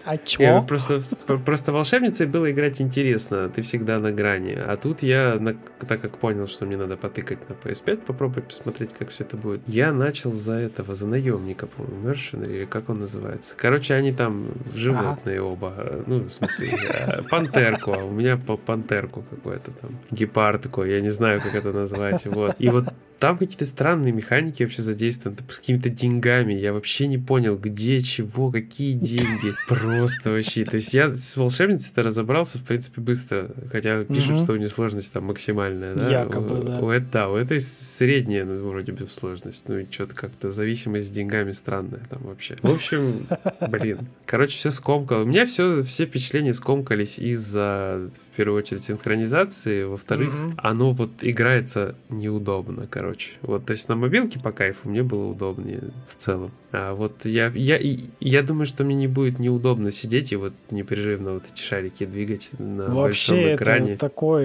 А 0.05 0.13
Я 0.15 0.19
чё? 0.19 0.63
просто, 0.63 1.01
п- 1.27 1.39
просто 1.39 1.73
волшебницей 1.73 2.27
было 2.27 2.51
играть 2.51 2.81
интересно, 2.81 3.49
ты 3.49 3.63
всегда 3.63 3.99
на 3.99 4.13
грани. 4.13 4.53
А 4.53 4.77
тут 4.77 5.03
я, 5.03 5.37
на- 5.41 5.55
так 5.87 6.01
как 6.01 6.19
понял, 6.19 6.47
что 6.47 6.67
мне 6.67 6.77
надо 6.77 6.97
потыкать 6.97 7.39
на 7.49 7.55
PS5, 7.55 7.97
попробовать 7.99 8.45
посмотреть, 8.45 8.91
как 8.99 9.09
все 9.11 9.25
это 9.25 9.37
будет. 9.37 9.61
Я 9.67 9.93
начал 9.93 10.33
за 10.33 10.55
этого, 10.55 10.95
за 10.95 11.07
наемника, 11.07 11.67
по-моему, 11.67 12.09
Mercenary, 12.11 12.55
или 12.57 12.65
как 12.65 12.89
он 12.89 13.01
называется. 13.01 13.55
Короче, 13.57 13.95
они 13.95 14.13
там 14.13 14.49
животные 14.75 15.41
оба. 15.43 15.75
э, 15.77 16.03
Ну, 16.07 16.19
в 16.25 16.31
смысле, 16.31 16.71
э, 16.89 17.23
пантерку, 17.31 17.93
а 17.93 18.05
у 18.05 18.11
меня 18.11 18.37
по 18.37 18.57
пантерку 18.57 19.23
какой-то 19.31 19.71
там. 19.81 19.91
Гепард 20.11 20.63
такой, 20.63 20.91
я 20.91 21.01
не 21.01 21.11
знаю, 21.11 21.41
как 21.41 21.55
это 21.55 21.73
назвать. 21.73 22.27
Вот. 22.27 22.57
И 22.59 22.69
вот 22.71 22.85
там 23.21 23.37
какие-то 23.37 23.67
странные 23.67 24.13
механики 24.13 24.63
вообще 24.63 24.81
задействованы, 24.83 25.39
с 25.51 25.59
какими-то 25.59 25.91
деньгами. 25.91 26.55
Я 26.55 26.73
вообще 26.73 27.07
не 27.07 27.19
понял, 27.19 27.57
где, 27.57 28.01
чего, 28.01 28.51
какие 28.51 28.95
деньги. 28.95 29.53
Просто 29.69 30.31
вообще. 30.31 30.65
То 30.65 30.77
есть 30.77 30.95
я 30.95 31.11
с 31.11 31.37
волшебницей-то 31.37 32.03
разобрался, 32.03 32.59
в 32.59 32.65
принципе, 32.65 33.03
быстро. 33.03 33.51
Хотя 33.71 34.05
пишут, 34.05 34.41
что 34.41 34.55
у 34.55 34.57
нее 34.57 34.71
сложность 34.71 35.13
там 35.13 35.25
максимальная, 35.25 35.95
да? 35.95 36.11
Якобы, 36.11 36.65
да. 36.65 36.81
У, 36.81 37.01
да, 37.13 37.29
у 37.29 37.37
этой 37.37 37.61
средняя 37.61 38.47
ну, 38.47 38.69
вроде 38.71 38.93
бы 38.93 39.07
сложность. 39.07 39.69
Ну 39.69 39.79
и 39.79 39.87
что-то 39.91 40.15
как-то 40.15 40.51
зависимость 40.51 41.09
с 41.09 41.11
деньгами 41.11 41.53
странная 41.53 42.01
там 42.09 42.23
вообще. 42.23 42.57
В 42.63 42.73
общем, 42.73 43.27
блин. 43.69 44.09
Короче, 44.25 44.57
все 44.57 44.71
скомкало. 44.71 45.25
У 45.25 45.27
меня 45.27 45.45
все, 45.45 45.85
все 45.85 46.07
впечатления 46.07 46.55
скомкались 46.55 47.19
из-за, 47.19 48.09
первую 48.41 48.59
очередь, 48.59 48.85
синхронизации. 48.85 49.83
Во-вторых, 49.85 50.33
Мгм. 50.33 50.55
оно 50.57 50.93
вот 50.93 51.11
играется 51.21 51.95
неудобно, 52.09 52.87
короче. 52.89 53.33
Вот, 53.43 53.67
то 53.67 53.73
есть 53.73 53.89
на 53.89 53.97
мобилке 53.97 54.41
по 54.41 54.51
кайфу 54.53 54.89
мне 54.89 55.03
было 55.03 55.27
удобнее 55.27 55.83
в 56.09 56.15
целом. 56.17 56.51
А 56.73 56.95
вот 56.95 57.25
я, 57.25 57.49
я, 57.55 57.79
я 58.21 58.43
думаю, 58.43 58.65
что 58.65 58.85
мне 58.85 58.95
не 58.95 59.09
будет 59.09 59.39
неудобно 59.41 59.91
сидеть 59.91 60.31
и 60.33 60.37
вот 60.37 60.53
непрерывно 60.71 61.33
вот 61.33 61.43
эти 61.53 61.61
шарики 61.61 62.07
двигать 62.07 62.49
на 62.59 62.85
большом 62.89 62.95
Вообще, 63.37 63.43
это 63.43 63.63
экране. 63.63 63.97
такой... 63.97 64.45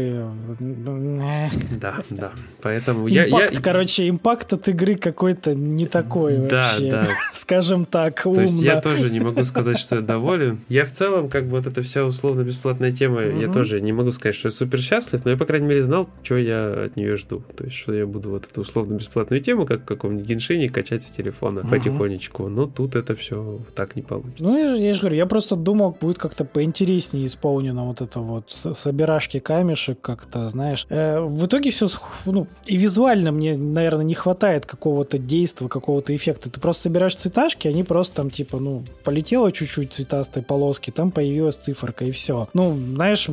э, 0.59 1.49
Да, 1.79 2.01
да. 2.09 2.31
Поэтому 2.61 3.07
я, 3.07 3.25
я... 3.25 3.29
Импакт, 3.29 3.61
короче, 3.61 4.09
импакт 4.09 4.53
от 4.53 4.67
игры 4.67 4.95
какой-то 4.95 5.53
не 5.53 5.85
такой 5.85 6.37
Да, 6.37 6.71
вообще. 6.73 6.91
да. 6.91 7.07
Скажем 7.33 7.85
так, 7.85 8.23
То 8.23 8.29
умно. 8.29 8.41
есть 8.41 8.59
я 8.61 8.81
тоже 8.81 9.11
не 9.11 9.19
могу 9.19 9.43
сказать, 9.43 9.77
что 9.77 9.97
я 9.97 10.01
доволен. 10.01 10.57
Я 10.67 10.85
в 10.85 10.91
целом, 10.91 11.29
как 11.29 11.45
бы 11.45 11.51
вот 11.57 11.67
эта 11.67 11.81
вся 11.83 12.03
условно-бесплатная 12.05 12.91
тема, 12.91 13.21
я 13.21 13.51
тоже 13.51 13.81
не 13.85 13.93
могу 13.93 14.11
сказать, 14.11 14.35
что 14.35 14.47
я 14.47 14.51
супер 14.51 14.79
счастлив, 14.81 15.23
но 15.25 15.31
я, 15.31 15.37
по 15.37 15.45
крайней 15.45 15.67
мере, 15.67 15.81
знал, 15.81 16.09
что 16.23 16.37
я 16.37 16.85
от 16.85 16.95
нее 16.95 17.17
жду. 17.17 17.43
То 17.55 17.65
есть, 17.65 17.75
что 17.75 17.93
я 17.93 18.05
буду 18.05 18.29
вот 18.29 18.47
эту 18.49 18.61
условно-бесплатную 18.61 19.41
тему, 19.41 19.65
как 19.65 19.81
в 19.81 19.85
каком-нибудь 19.85 20.25
геншине, 20.25 20.69
качать 20.69 21.03
с 21.03 21.09
телефона 21.09 21.61
угу. 21.61 21.69
потихонечку. 21.69 22.47
Но 22.47 22.65
тут 22.67 22.95
это 22.95 23.15
все 23.15 23.59
так 23.75 23.95
не 23.95 24.01
получится. 24.01 24.43
Ну, 24.43 24.57
я, 24.57 24.75
я 24.75 24.93
же 24.93 25.01
говорю, 25.01 25.17
я 25.17 25.25
просто 25.25 25.55
думал, 25.55 25.97
будет 25.99 26.17
как-то 26.17 26.45
поинтереснее 26.45 27.25
исполнено 27.25 27.85
вот 27.85 28.01
это 28.01 28.19
вот 28.19 28.49
собирашки 28.49 29.39
камешек 29.39 29.99
как-то, 30.01 30.47
знаешь. 30.49 30.85
Э, 30.89 31.19
в 31.19 31.45
итоге 31.45 31.71
все, 31.71 31.87
ну, 32.25 32.47
и 32.65 32.77
визуально 32.77 33.31
мне, 33.31 33.57
наверное, 33.57 34.05
не 34.05 34.15
хватает 34.15 34.65
какого-то 34.65 35.17
действия, 35.17 35.67
какого-то 35.67 36.15
эффекта. 36.15 36.49
Ты 36.49 36.59
просто 36.59 36.83
собираешь 36.83 37.15
цветашки, 37.15 37.67
они 37.67 37.83
просто 37.83 38.15
там, 38.15 38.29
типа, 38.29 38.59
ну, 38.59 38.83
полетело 39.03 39.51
чуть-чуть 39.51 39.93
цветастой 39.93 40.43
полоски, 40.43 40.91
там 40.91 41.11
появилась 41.11 41.55
циферка, 41.55 42.05
и 42.05 42.11
все. 42.11 42.47
Ну, 42.53 42.75
знаешь, 42.75 43.27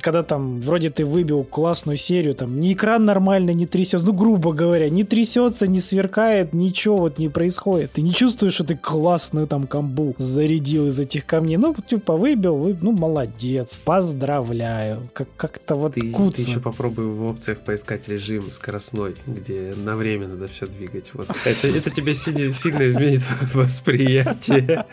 когда 0.00 0.22
там 0.22 0.60
вроде 0.60 0.90
ты 0.90 1.04
выбил 1.04 1.44
классную 1.44 1.96
серию, 1.96 2.34
там 2.34 2.60
ни 2.60 2.72
экран 2.72 3.04
нормально 3.04 3.50
не 3.50 3.66
трясется, 3.66 4.06
ну, 4.06 4.12
грубо 4.12 4.52
говоря, 4.52 4.88
не 4.90 5.04
трясется, 5.04 5.66
не 5.66 5.80
сверкает, 5.80 6.52
ничего 6.52 6.96
вот 6.96 7.18
не 7.18 7.28
происходит. 7.28 7.92
Ты 7.92 8.02
не 8.02 8.12
чувствуешь, 8.14 8.54
что 8.54 8.64
ты 8.64 8.76
классную 8.76 9.46
там 9.46 9.66
камбу 9.66 10.14
зарядил 10.18 10.88
из 10.88 10.98
этих 10.98 11.26
камней. 11.26 11.56
Ну, 11.56 11.74
типа, 11.86 12.16
выбил, 12.16 12.56
вы, 12.56 12.76
ну, 12.80 12.92
молодец, 12.92 13.78
поздравляю. 13.84 15.08
Как- 15.12 15.28
как-то 15.36 15.74
вот 15.74 15.94
ты, 15.94 16.00
ты 16.00 16.42
еще 16.42 16.60
попробуй 16.60 17.06
в 17.06 17.24
опциях 17.24 17.58
поискать 17.58 18.08
режим 18.08 18.50
скоростной, 18.52 19.14
где 19.26 19.74
на 19.76 19.96
время 19.96 20.28
надо 20.28 20.46
все 20.48 20.66
двигать. 20.66 21.10
Вот. 21.14 21.28
Это, 21.44 21.68
это 21.68 21.90
тебе 21.90 22.14
сильно, 22.14 22.52
сильно 22.52 22.86
изменит 22.88 23.22
восприятие. 23.54 24.84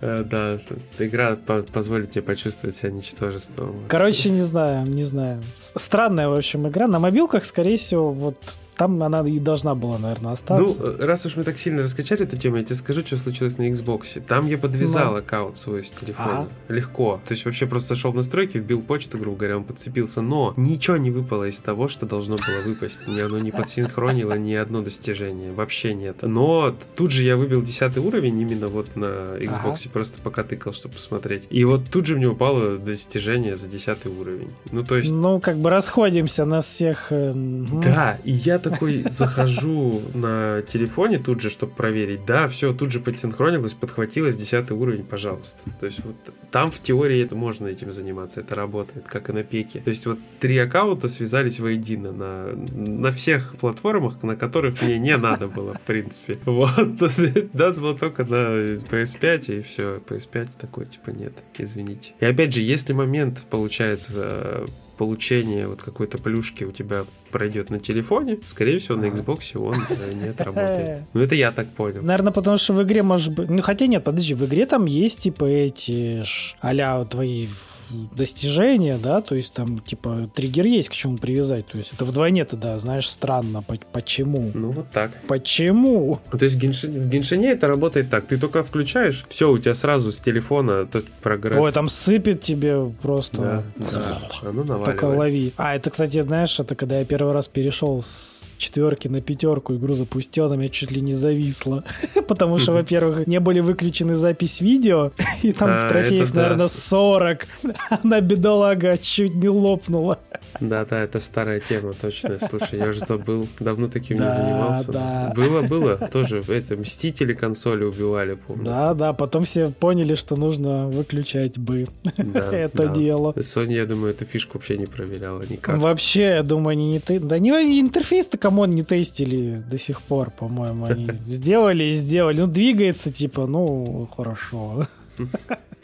Э, 0.00 0.24
да, 0.24 0.58
игра 0.98 1.36
позволит 1.36 2.10
тебе 2.10 2.22
почувствовать 2.22 2.76
себя 2.76 2.90
ничтожеством. 2.90 3.84
Короче, 3.88 4.30
не 4.30 4.42
знаю, 4.42 4.86
не 4.86 5.02
знаю. 5.02 5.42
Странная, 5.56 6.28
в 6.28 6.34
общем, 6.34 6.68
игра. 6.68 6.86
На 6.86 6.98
мобилках, 6.98 7.44
скорее 7.44 7.78
всего, 7.78 8.12
вот 8.12 8.38
там 8.76 9.02
она 9.02 9.26
и 9.26 9.38
должна 9.38 9.74
была, 9.74 9.98
наверное, 9.98 10.32
остаться. 10.32 10.76
Ну, 10.78 10.96
раз 10.98 11.24
уж 11.26 11.36
мы 11.36 11.44
так 11.44 11.58
сильно 11.58 11.82
раскачали 11.82 12.24
эту 12.24 12.36
тему, 12.36 12.58
я 12.58 12.64
тебе 12.64 12.76
скажу, 12.76 13.00
что 13.00 13.16
случилось 13.16 13.58
на 13.58 13.68
Xbox. 13.68 14.20
Там 14.20 14.46
я 14.46 14.58
подвязал 14.58 15.12
Но... 15.12 15.18
аккаунт 15.18 15.58
свой 15.58 15.84
с 15.84 15.90
телефона. 15.90 16.48
А? 16.68 16.72
Легко. 16.72 17.20
То 17.26 17.32
есть 17.32 17.44
вообще 17.46 17.66
просто 17.66 17.94
шел 17.94 18.12
в 18.12 18.16
настройки, 18.16 18.58
вбил 18.58 18.82
почту, 18.82 19.18
грубо 19.18 19.38
говоря, 19.38 19.56
он 19.56 19.64
подцепился. 19.64 20.20
Но 20.20 20.52
ничего 20.56 20.98
не 20.98 21.10
выпало 21.10 21.48
из 21.48 21.58
того, 21.58 21.88
что 21.88 22.06
должно 22.06 22.36
было 22.36 22.62
выпасть. 22.64 23.06
Ни 23.06 23.20
оно 23.20 23.38
не 23.38 23.50
подсинхронило 23.50 24.34
ни 24.34 24.54
одно 24.54 24.82
достижение. 24.82 25.52
Вообще 25.52 25.94
нет. 25.94 26.18
Но 26.22 26.74
тут 26.96 27.10
же 27.12 27.22
я 27.22 27.36
выбил 27.36 27.62
10 27.62 27.96
уровень 27.98 28.38
именно 28.40 28.68
вот 28.68 28.94
на 28.94 29.36
Xbox, 29.38 29.80
ага. 29.84 29.90
просто 29.92 30.18
пока 30.22 30.42
тыкал, 30.42 30.72
чтобы 30.72 30.96
посмотреть. 30.96 31.44
И 31.48 31.64
вот 31.64 31.82
тут 31.90 32.06
же 32.06 32.16
мне 32.16 32.26
упало 32.26 32.76
достижение 32.76 33.56
за 33.56 33.68
10 33.68 34.06
уровень. 34.06 34.50
Ну, 34.70 34.84
то 34.84 34.96
есть... 34.96 35.10
Ну, 35.12 35.40
как 35.40 35.56
бы 35.56 35.70
расходимся 35.70 36.44
на 36.44 36.60
всех... 36.60 37.06
Э, 37.10 37.32
да, 37.34 38.18
и 38.24 38.32
я 38.32 38.58
такой 38.70 39.04
захожу 39.08 40.02
на 40.14 40.62
телефоне 40.62 41.18
тут 41.18 41.40
же, 41.40 41.50
чтобы 41.50 41.72
проверить. 41.72 42.24
Да, 42.26 42.48
все, 42.48 42.72
тут 42.72 42.92
же 42.92 43.00
подсинхронилось, 43.00 43.74
подхватилось, 43.74 44.36
10 44.36 44.70
уровень, 44.70 45.04
пожалуйста. 45.04 45.58
То 45.80 45.86
есть 45.86 46.04
вот 46.04 46.16
там 46.50 46.70
в 46.70 46.80
теории 46.80 47.22
это 47.22 47.34
можно 47.34 47.66
этим 47.66 47.92
заниматься, 47.92 48.40
это 48.40 48.54
работает, 48.54 49.06
как 49.06 49.28
и 49.30 49.32
на 49.32 49.42
пеке. 49.42 49.80
То 49.80 49.90
есть 49.90 50.06
вот 50.06 50.18
три 50.40 50.58
аккаунта 50.58 51.08
связались 51.08 51.60
воедино 51.60 52.12
на, 52.12 52.52
на 52.52 53.10
всех 53.12 53.56
платформах, 53.56 54.22
на 54.22 54.36
которых 54.36 54.82
мне 54.82 54.98
не 54.98 55.16
надо 55.16 55.48
было, 55.48 55.74
в 55.74 55.80
принципе. 55.80 56.38
Вот. 56.44 56.70
Надо 57.52 57.80
было 57.80 57.96
только 57.96 58.24
на 58.24 58.74
PS5, 58.90 59.58
и 59.58 59.62
все. 59.62 60.00
PS5 60.06 60.48
такой, 60.60 60.86
типа, 60.86 61.10
нет, 61.10 61.32
извините. 61.58 62.12
И 62.20 62.24
опять 62.24 62.54
же, 62.54 62.60
если 62.60 62.92
момент, 62.92 63.44
получается, 63.50 64.66
получение 64.96 65.68
вот 65.68 65.82
какой-то 65.82 66.18
плюшки 66.18 66.64
у 66.64 66.72
тебя 66.72 67.04
пройдет 67.30 67.70
на 67.70 67.78
телефоне, 67.78 68.38
скорее 68.46 68.78
всего, 68.78 68.96
на 68.96 69.06
Xbox 69.06 69.58
он 69.58 69.74
э, 69.90 70.12
не 70.14 70.28
отработает. 70.30 71.00
Ну, 71.12 71.20
это 71.20 71.34
я 71.34 71.52
так 71.52 71.68
понял. 71.68 72.02
Наверное, 72.02 72.32
потому 72.32 72.58
что 72.58 72.72
в 72.72 72.82
игре 72.82 73.02
может 73.02 73.34
быть... 73.34 73.48
Ну, 73.48 73.62
хотя 73.62 73.86
нет, 73.86 74.04
подожди, 74.04 74.34
в 74.34 74.44
игре 74.44 74.66
там 74.66 74.86
есть, 74.86 75.20
типа, 75.20 75.44
эти 75.44 76.22
а 76.60 77.04
твои 77.04 77.46
достижения, 77.90 78.98
да, 78.98 79.20
то 79.20 79.34
есть 79.34 79.52
там, 79.52 79.78
типа, 79.78 80.30
триггер 80.34 80.66
есть 80.66 80.88
к 80.88 80.92
чему 80.92 81.18
привязать, 81.18 81.66
то 81.66 81.78
есть 81.78 81.92
это 81.92 82.04
вдвойне 82.04 82.44
тогда, 82.44 82.78
знаешь, 82.78 83.08
странно, 83.08 83.64
почему? 83.92 84.50
Ну, 84.54 84.70
вот 84.70 84.90
так. 84.90 85.10
Почему? 85.26 86.20
То 86.30 86.44
есть 86.44 86.56
в, 86.56 86.58
Генши... 86.58 86.88
в 86.88 87.08
Геншине 87.08 87.52
это 87.52 87.68
работает 87.68 88.10
так, 88.10 88.26
ты 88.26 88.38
только 88.38 88.62
включаешь, 88.62 89.24
все, 89.28 89.50
у 89.50 89.58
тебя 89.58 89.74
сразу 89.74 90.12
с 90.12 90.18
телефона 90.18 90.86
тот 90.86 91.06
прогресс. 91.22 91.62
Ой, 91.62 91.72
там 91.72 91.88
сыпет 91.88 92.42
тебе 92.42 92.80
просто. 93.02 93.62
Да, 93.76 93.86
да. 93.90 94.48
Оно 94.48 94.84
Только 94.84 95.04
лови. 95.04 95.52
А, 95.56 95.74
это, 95.74 95.90
кстати, 95.90 96.22
знаешь, 96.22 96.58
это 96.60 96.74
когда 96.74 96.98
я 96.98 97.04
первый 97.04 97.32
раз 97.32 97.48
перешел 97.48 98.02
с 98.02 98.46
четверки 98.58 99.08
на 99.08 99.20
пятерку 99.20 99.74
игру 99.74 99.94
запустил, 99.94 100.46
она 100.46 100.56
меня 100.56 100.68
чуть 100.68 100.90
ли 100.90 101.00
не 101.00 101.14
зависла. 101.14 101.84
Потому 102.28 102.58
что, 102.58 102.72
во-первых, 102.72 103.26
не 103.26 103.40
были 103.40 103.60
выключены 103.60 104.14
запись 104.14 104.60
видео, 104.60 105.12
и 105.42 105.52
там 105.52 105.70
а, 105.70 105.88
трофеев, 105.88 106.34
наверное, 106.34 106.68
40. 106.68 107.46
Она, 108.02 108.20
бедолага, 108.20 108.98
чуть 108.98 109.34
не 109.34 109.48
лопнула. 109.48 110.18
Да-да, 110.60 111.00
это 111.00 111.20
старая 111.20 111.60
тема, 111.60 111.92
точно. 111.92 112.38
Слушай, 112.38 112.78
я 112.78 112.88
уже 112.88 113.00
забыл, 113.00 113.48
давно 113.60 113.88
таким 113.88 114.18
не 114.18 114.30
занимался. 114.30 114.92
Да. 114.92 115.32
Было, 115.34 115.62
было. 115.62 115.96
Тоже 115.96 116.42
это 116.48 116.76
Мстители 116.76 117.34
консоли 117.34 117.84
убивали, 117.84 118.34
помню. 118.34 118.64
Да-да, 118.64 119.12
потом 119.12 119.44
все 119.44 119.70
поняли, 119.70 120.14
что 120.14 120.36
нужно 120.36 120.88
выключать 120.88 121.58
бы 121.58 121.88
это 122.34 122.88
дело. 122.88 123.32
Sony, 123.32 123.74
я 123.74 123.86
думаю, 123.86 124.12
эту 124.12 124.24
фишку 124.24 124.58
вообще 124.58 124.78
не 124.78 124.86
проверяла 124.86 125.42
никак. 125.48 125.78
Вообще, 125.78 126.22
я 126.22 126.42
думаю, 126.42 126.72
они 126.72 126.92
не... 126.92 127.18
Да 127.18 127.38
не 127.38 127.80
интерфейс-то 127.80 128.38
come 128.38 128.56
on, 128.56 128.70
не 128.70 128.82
тестили 128.82 129.62
до 129.70 129.78
сих 129.78 130.00
пор, 130.02 130.30
по-моему. 130.30 130.86
Они 130.86 131.08
сделали 131.26 131.84
и 131.84 131.92
сделали. 131.92 132.40
Ну, 132.40 132.46
двигается, 132.46 133.12
типа, 133.12 133.46
ну, 133.46 134.08
хорошо. 134.16 134.86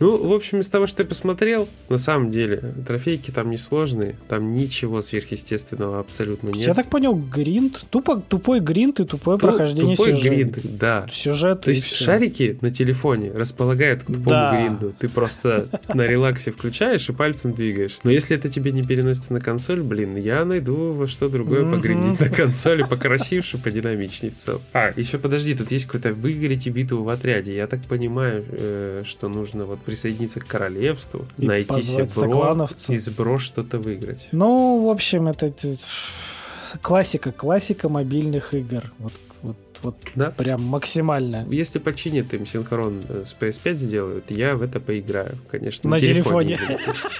Ну, 0.02 0.16
в 0.16 0.32
общем, 0.32 0.58
из 0.58 0.68
того, 0.68 0.88
что 0.88 1.04
я 1.04 1.08
посмотрел, 1.08 1.68
на 1.88 1.96
самом 1.96 2.32
деле, 2.32 2.60
трофейки 2.88 3.30
там 3.30 3.50
несложные, 3.50 4.16
там 4.28 4.52
ничего 4.52 5.00
сверхъестественного 5.00 6.00
абсолютно 6.00 6.48
нет. 6.48 6.66
Я 6.66 6.74
так 6.74 6.88
понял, 6.88 7.14
grind, 7.14 7.86
тупо, 7.88 8.20
тупой 8.20 8.58
grind 8.58 8.98
и 8.98 9.04
тупое 9.04 9.38
Ту, 9.38 9.46
прохождение 9.46 9.94
Тупой 9.94 10.16
сюжет. 10.16 10.32
grind, 10.32 10.58
да. 10.76 11.06
Сюжет 11.08 11.60
То 11.60 11.70
есть 11.70 11.86
все. 11.86 12.04
шарики 12.04 12.58
на 12.62 12.72
телефоне 12.72 13.30
располагают 13.30 14.02
к 14.02 14.06
тупому 14.06 14.28
да. 14.28 14.60
гринду. 14.60 14.92
Ты 14.98 15.08
просто 15.08 15.68
на 15.94 16.04
релаксе 16.04 16.50
включаешь 16.50 17.08
и 17.08 17.12
пальцем 17.12 17.52
двигаешь. 17.52 18.00
Но 18.02 18.10
если 18.10 18.36
это 18.36 18.48
тебе 18.48 18.72
не 18.72 18.82
переносится 18.82 19.32
на 19.32 19.40
консоль, 19.40 19.82
блин, 19.82 20.16
я 20.16 20.44
найду 20.44 20.94
во 20.94 21.06
что 21.06 21.28
другое 21.28 21.64
погриндить 21.70 22.18
на 22.18 22.28
консоли, 22.28 22.82
покрасивше, 22.82 23.56
подинамичнее 23.56 24.32
в 24.32 24.36
целом. 24.36 24.62
А, 24.72 24.90
еще 24.96 25.18
подожди, 25.18 25.54
тут 25.54 25.70
есть 25.70 25.86
какой-то 25.86 26.12
выиграйте 26.12 26.70
битву 26.70 27.04
в 27.04 27.08
отряде. 27.08 27.54
Я 27.54 27.68
так 27.68 27.82
понимаю, 27.82 28.44
э, 28.48 29.02
что 29.06 29.28
нужно 29.28 29.64
вот 29.64 29.78
присоединиться 29.92 30.40
к 30.40 30.46
королевству, 30.46 31.26
и 31.36 31.46
найти 31.46 31.82
себе 31.82 32.04
бро, 32.16 32.66
из 32.88 33.08
бро 33.10 33.38
что-то 33.38 33.78
выиграть. 33.78 34.26
Ну, 34.32 34.86
в 34.86 34.90
общем, 34.90 35.28
это, 35.28 35.52
классика, 36.80 37.30
классика 37.30 37.90
мобильных 37.90 38.54
игр. 38.54 38.90
Вот 38.98 39.12
вот 39.82 39.96
да? 40.14 40.30
прям 40.30 40.62
максимально. 40.62 41.46
Если 41.50 41.78
починят 41.78 42.32
им 42.34 42.46
синхрон 42.46 43.02
э, 43.08 43.24
с 43.26 43.36
PS5 43.38 43.74
сделают, 43.74 44.30
я 44.30 44.56
в 44.56 44.62
это 44.62 44.80
поиграю, 44.80 45.36
конечно. 45.50 45.90
На, 45.90 45.96
на 45.96 46.00
телефоне. 46.00 46.58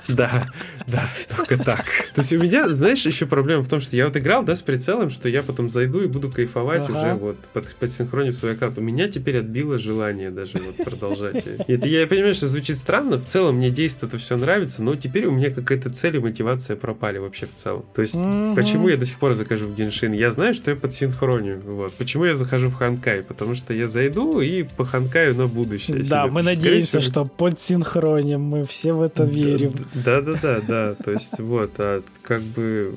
Да, 0.08 0.48
да, 0.86 1.08
только 1.36 1.56
так. 1.56 1.84
То 2.14 2.20
есть 2.20 2.32
у 2.32 2.38
меня, 2.38 2.68
знаешь, 2.72 3.06
еще 3.06 3.26
проблема 3.26 3.62
в 3.62 3.68
том, 3.68 3.80
что 3.80 3.96
я 3.96 4.06
вот 4.06 4.16
играл, 4.16 4.42
да, 4.42 4.54
с 4.54 4.62
прицелом, 4.62 5.10
что 5.10 5.28
я 5.28 5.42
потом 5.42 5.70
зайду 5.70 6.02
и 6.02 6.06
буду 6.06 6.30
кайфовать 6.30 6.88
уже 6.90 7.14
вот 7.14 7.36
под, 7.52 7.72
под 7.76 7.90
синхронив 7.90 8.34
свой 8.34 8.52
аккаунт. 8.52 8.78
У 8.78 8.80
меня 8.80 9.08
теперь 9.08 9.38
отбило 9.38 9.78
желание 9.78 10.30
даже 10.30 10.58
вот 10.58 10.76
продолжать. 10.84 11.44
Это 11.68 11.86
я 11.86 12.06
понимаю, 12.06 12.34
что 12.34 12.48
звучит 12.48 12.76
странно, 12.76 13.18
в 13.18 13.26
целом 13.26 13.56
мне 13.56 13.70
действие 13.70 14.08
это 14.08 14.18
все 14.18 14.36
нравится, 14.36 14.82
но 14.82 14.94
теперь 14.96 15.26
у 15.26 15.30
меня 15.30 15.50
какая-то 15.50 15.90
цель 15.90 16.16
и 16.16 16.18
мотивация 16.18 16.76
пропали 16.76 17.18
вообще 17.18 17.46
в 17.46 17.50
целом. 17.50 17.84
То 17.94 18.02
есть 18.02 18.14
почему 18.56 18.88
я 18.88 18.96
до 18.96 19.06
сих 19.06 19.18
пор 19.18 19.34
закажу 19.34 19.66
в 19.66 19.76
Геншин? 19.76 20.12
Я 20.12 20.30
знаю, 20.30 20.54
что 20.54 20.70
я 20.70 20.76
под 20.76 20.92
синхронию. 20.92 21.60
Вот. 21.64 21.92
Почему 21.94 22.24
я 22.24 22.34
захожу 22.34 22.51
захожу 22.52 22.68
в 22.68 22.74
Ханкай, 22.74 23.22
потому 23.22 23.54
что 23.54 23.74
я 23.74 23.86
зайду 23.86 24.40
и 24.40 24.62
по 24.62 24.84
Ханкаю 24.84 25.34
на 25.34 25.46
будущее. 25.46 26.02
Да, 26.02 26.26
мы 26.26 26.42
надеемся, 26.42 27.00
всего... 27.00 27.12
что 27.12 27.24
под 27.24 27.60
синхронем, 27.60 28.42
мы 28.42 28.66
все 28.66 28.92
в 28.92 29.02
это 29.02 29.24
верим. 29.24 29.72
Да-да-да, 29.94 30.60
да. 30.68 30.94
То 30.94 31.12
есть 31.12 31.38
вот, 31.38 31.72
а 31.78 32.02
как 32.22 32.42
бы 32.42 32.94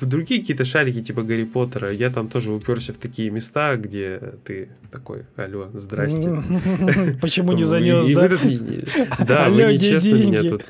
в 0.00 0.06
другие 0.06 0.40
какие-то 0.40 0.64
шарики 0.64 1.02
типа 1.02 1.22
Гарри 1.22 1.44
Поттера, 1.44 1.90
я 1.90 2.10
там 2.10 2.28
тоже 2.28 2.52
уперся 2.52 2.92
в 2.92 2.96
такие 2.96 3.30
места, 3.30 3.76
где 3.76 4.20
ты 4.44 4.68
такой, 4.90 5.24
алло, 5.36 5.70
здрасте. 5.74 6.42
Почему 7.20 7.52
не 7.52 7.64
занес, 7.70 8.06
да? 8.06 9.24
Да, 9.24 9.48
вы 9.48 9.64
нечестно 9.72 10.14
меня 10.14 10.42
тут... 10.42 10.64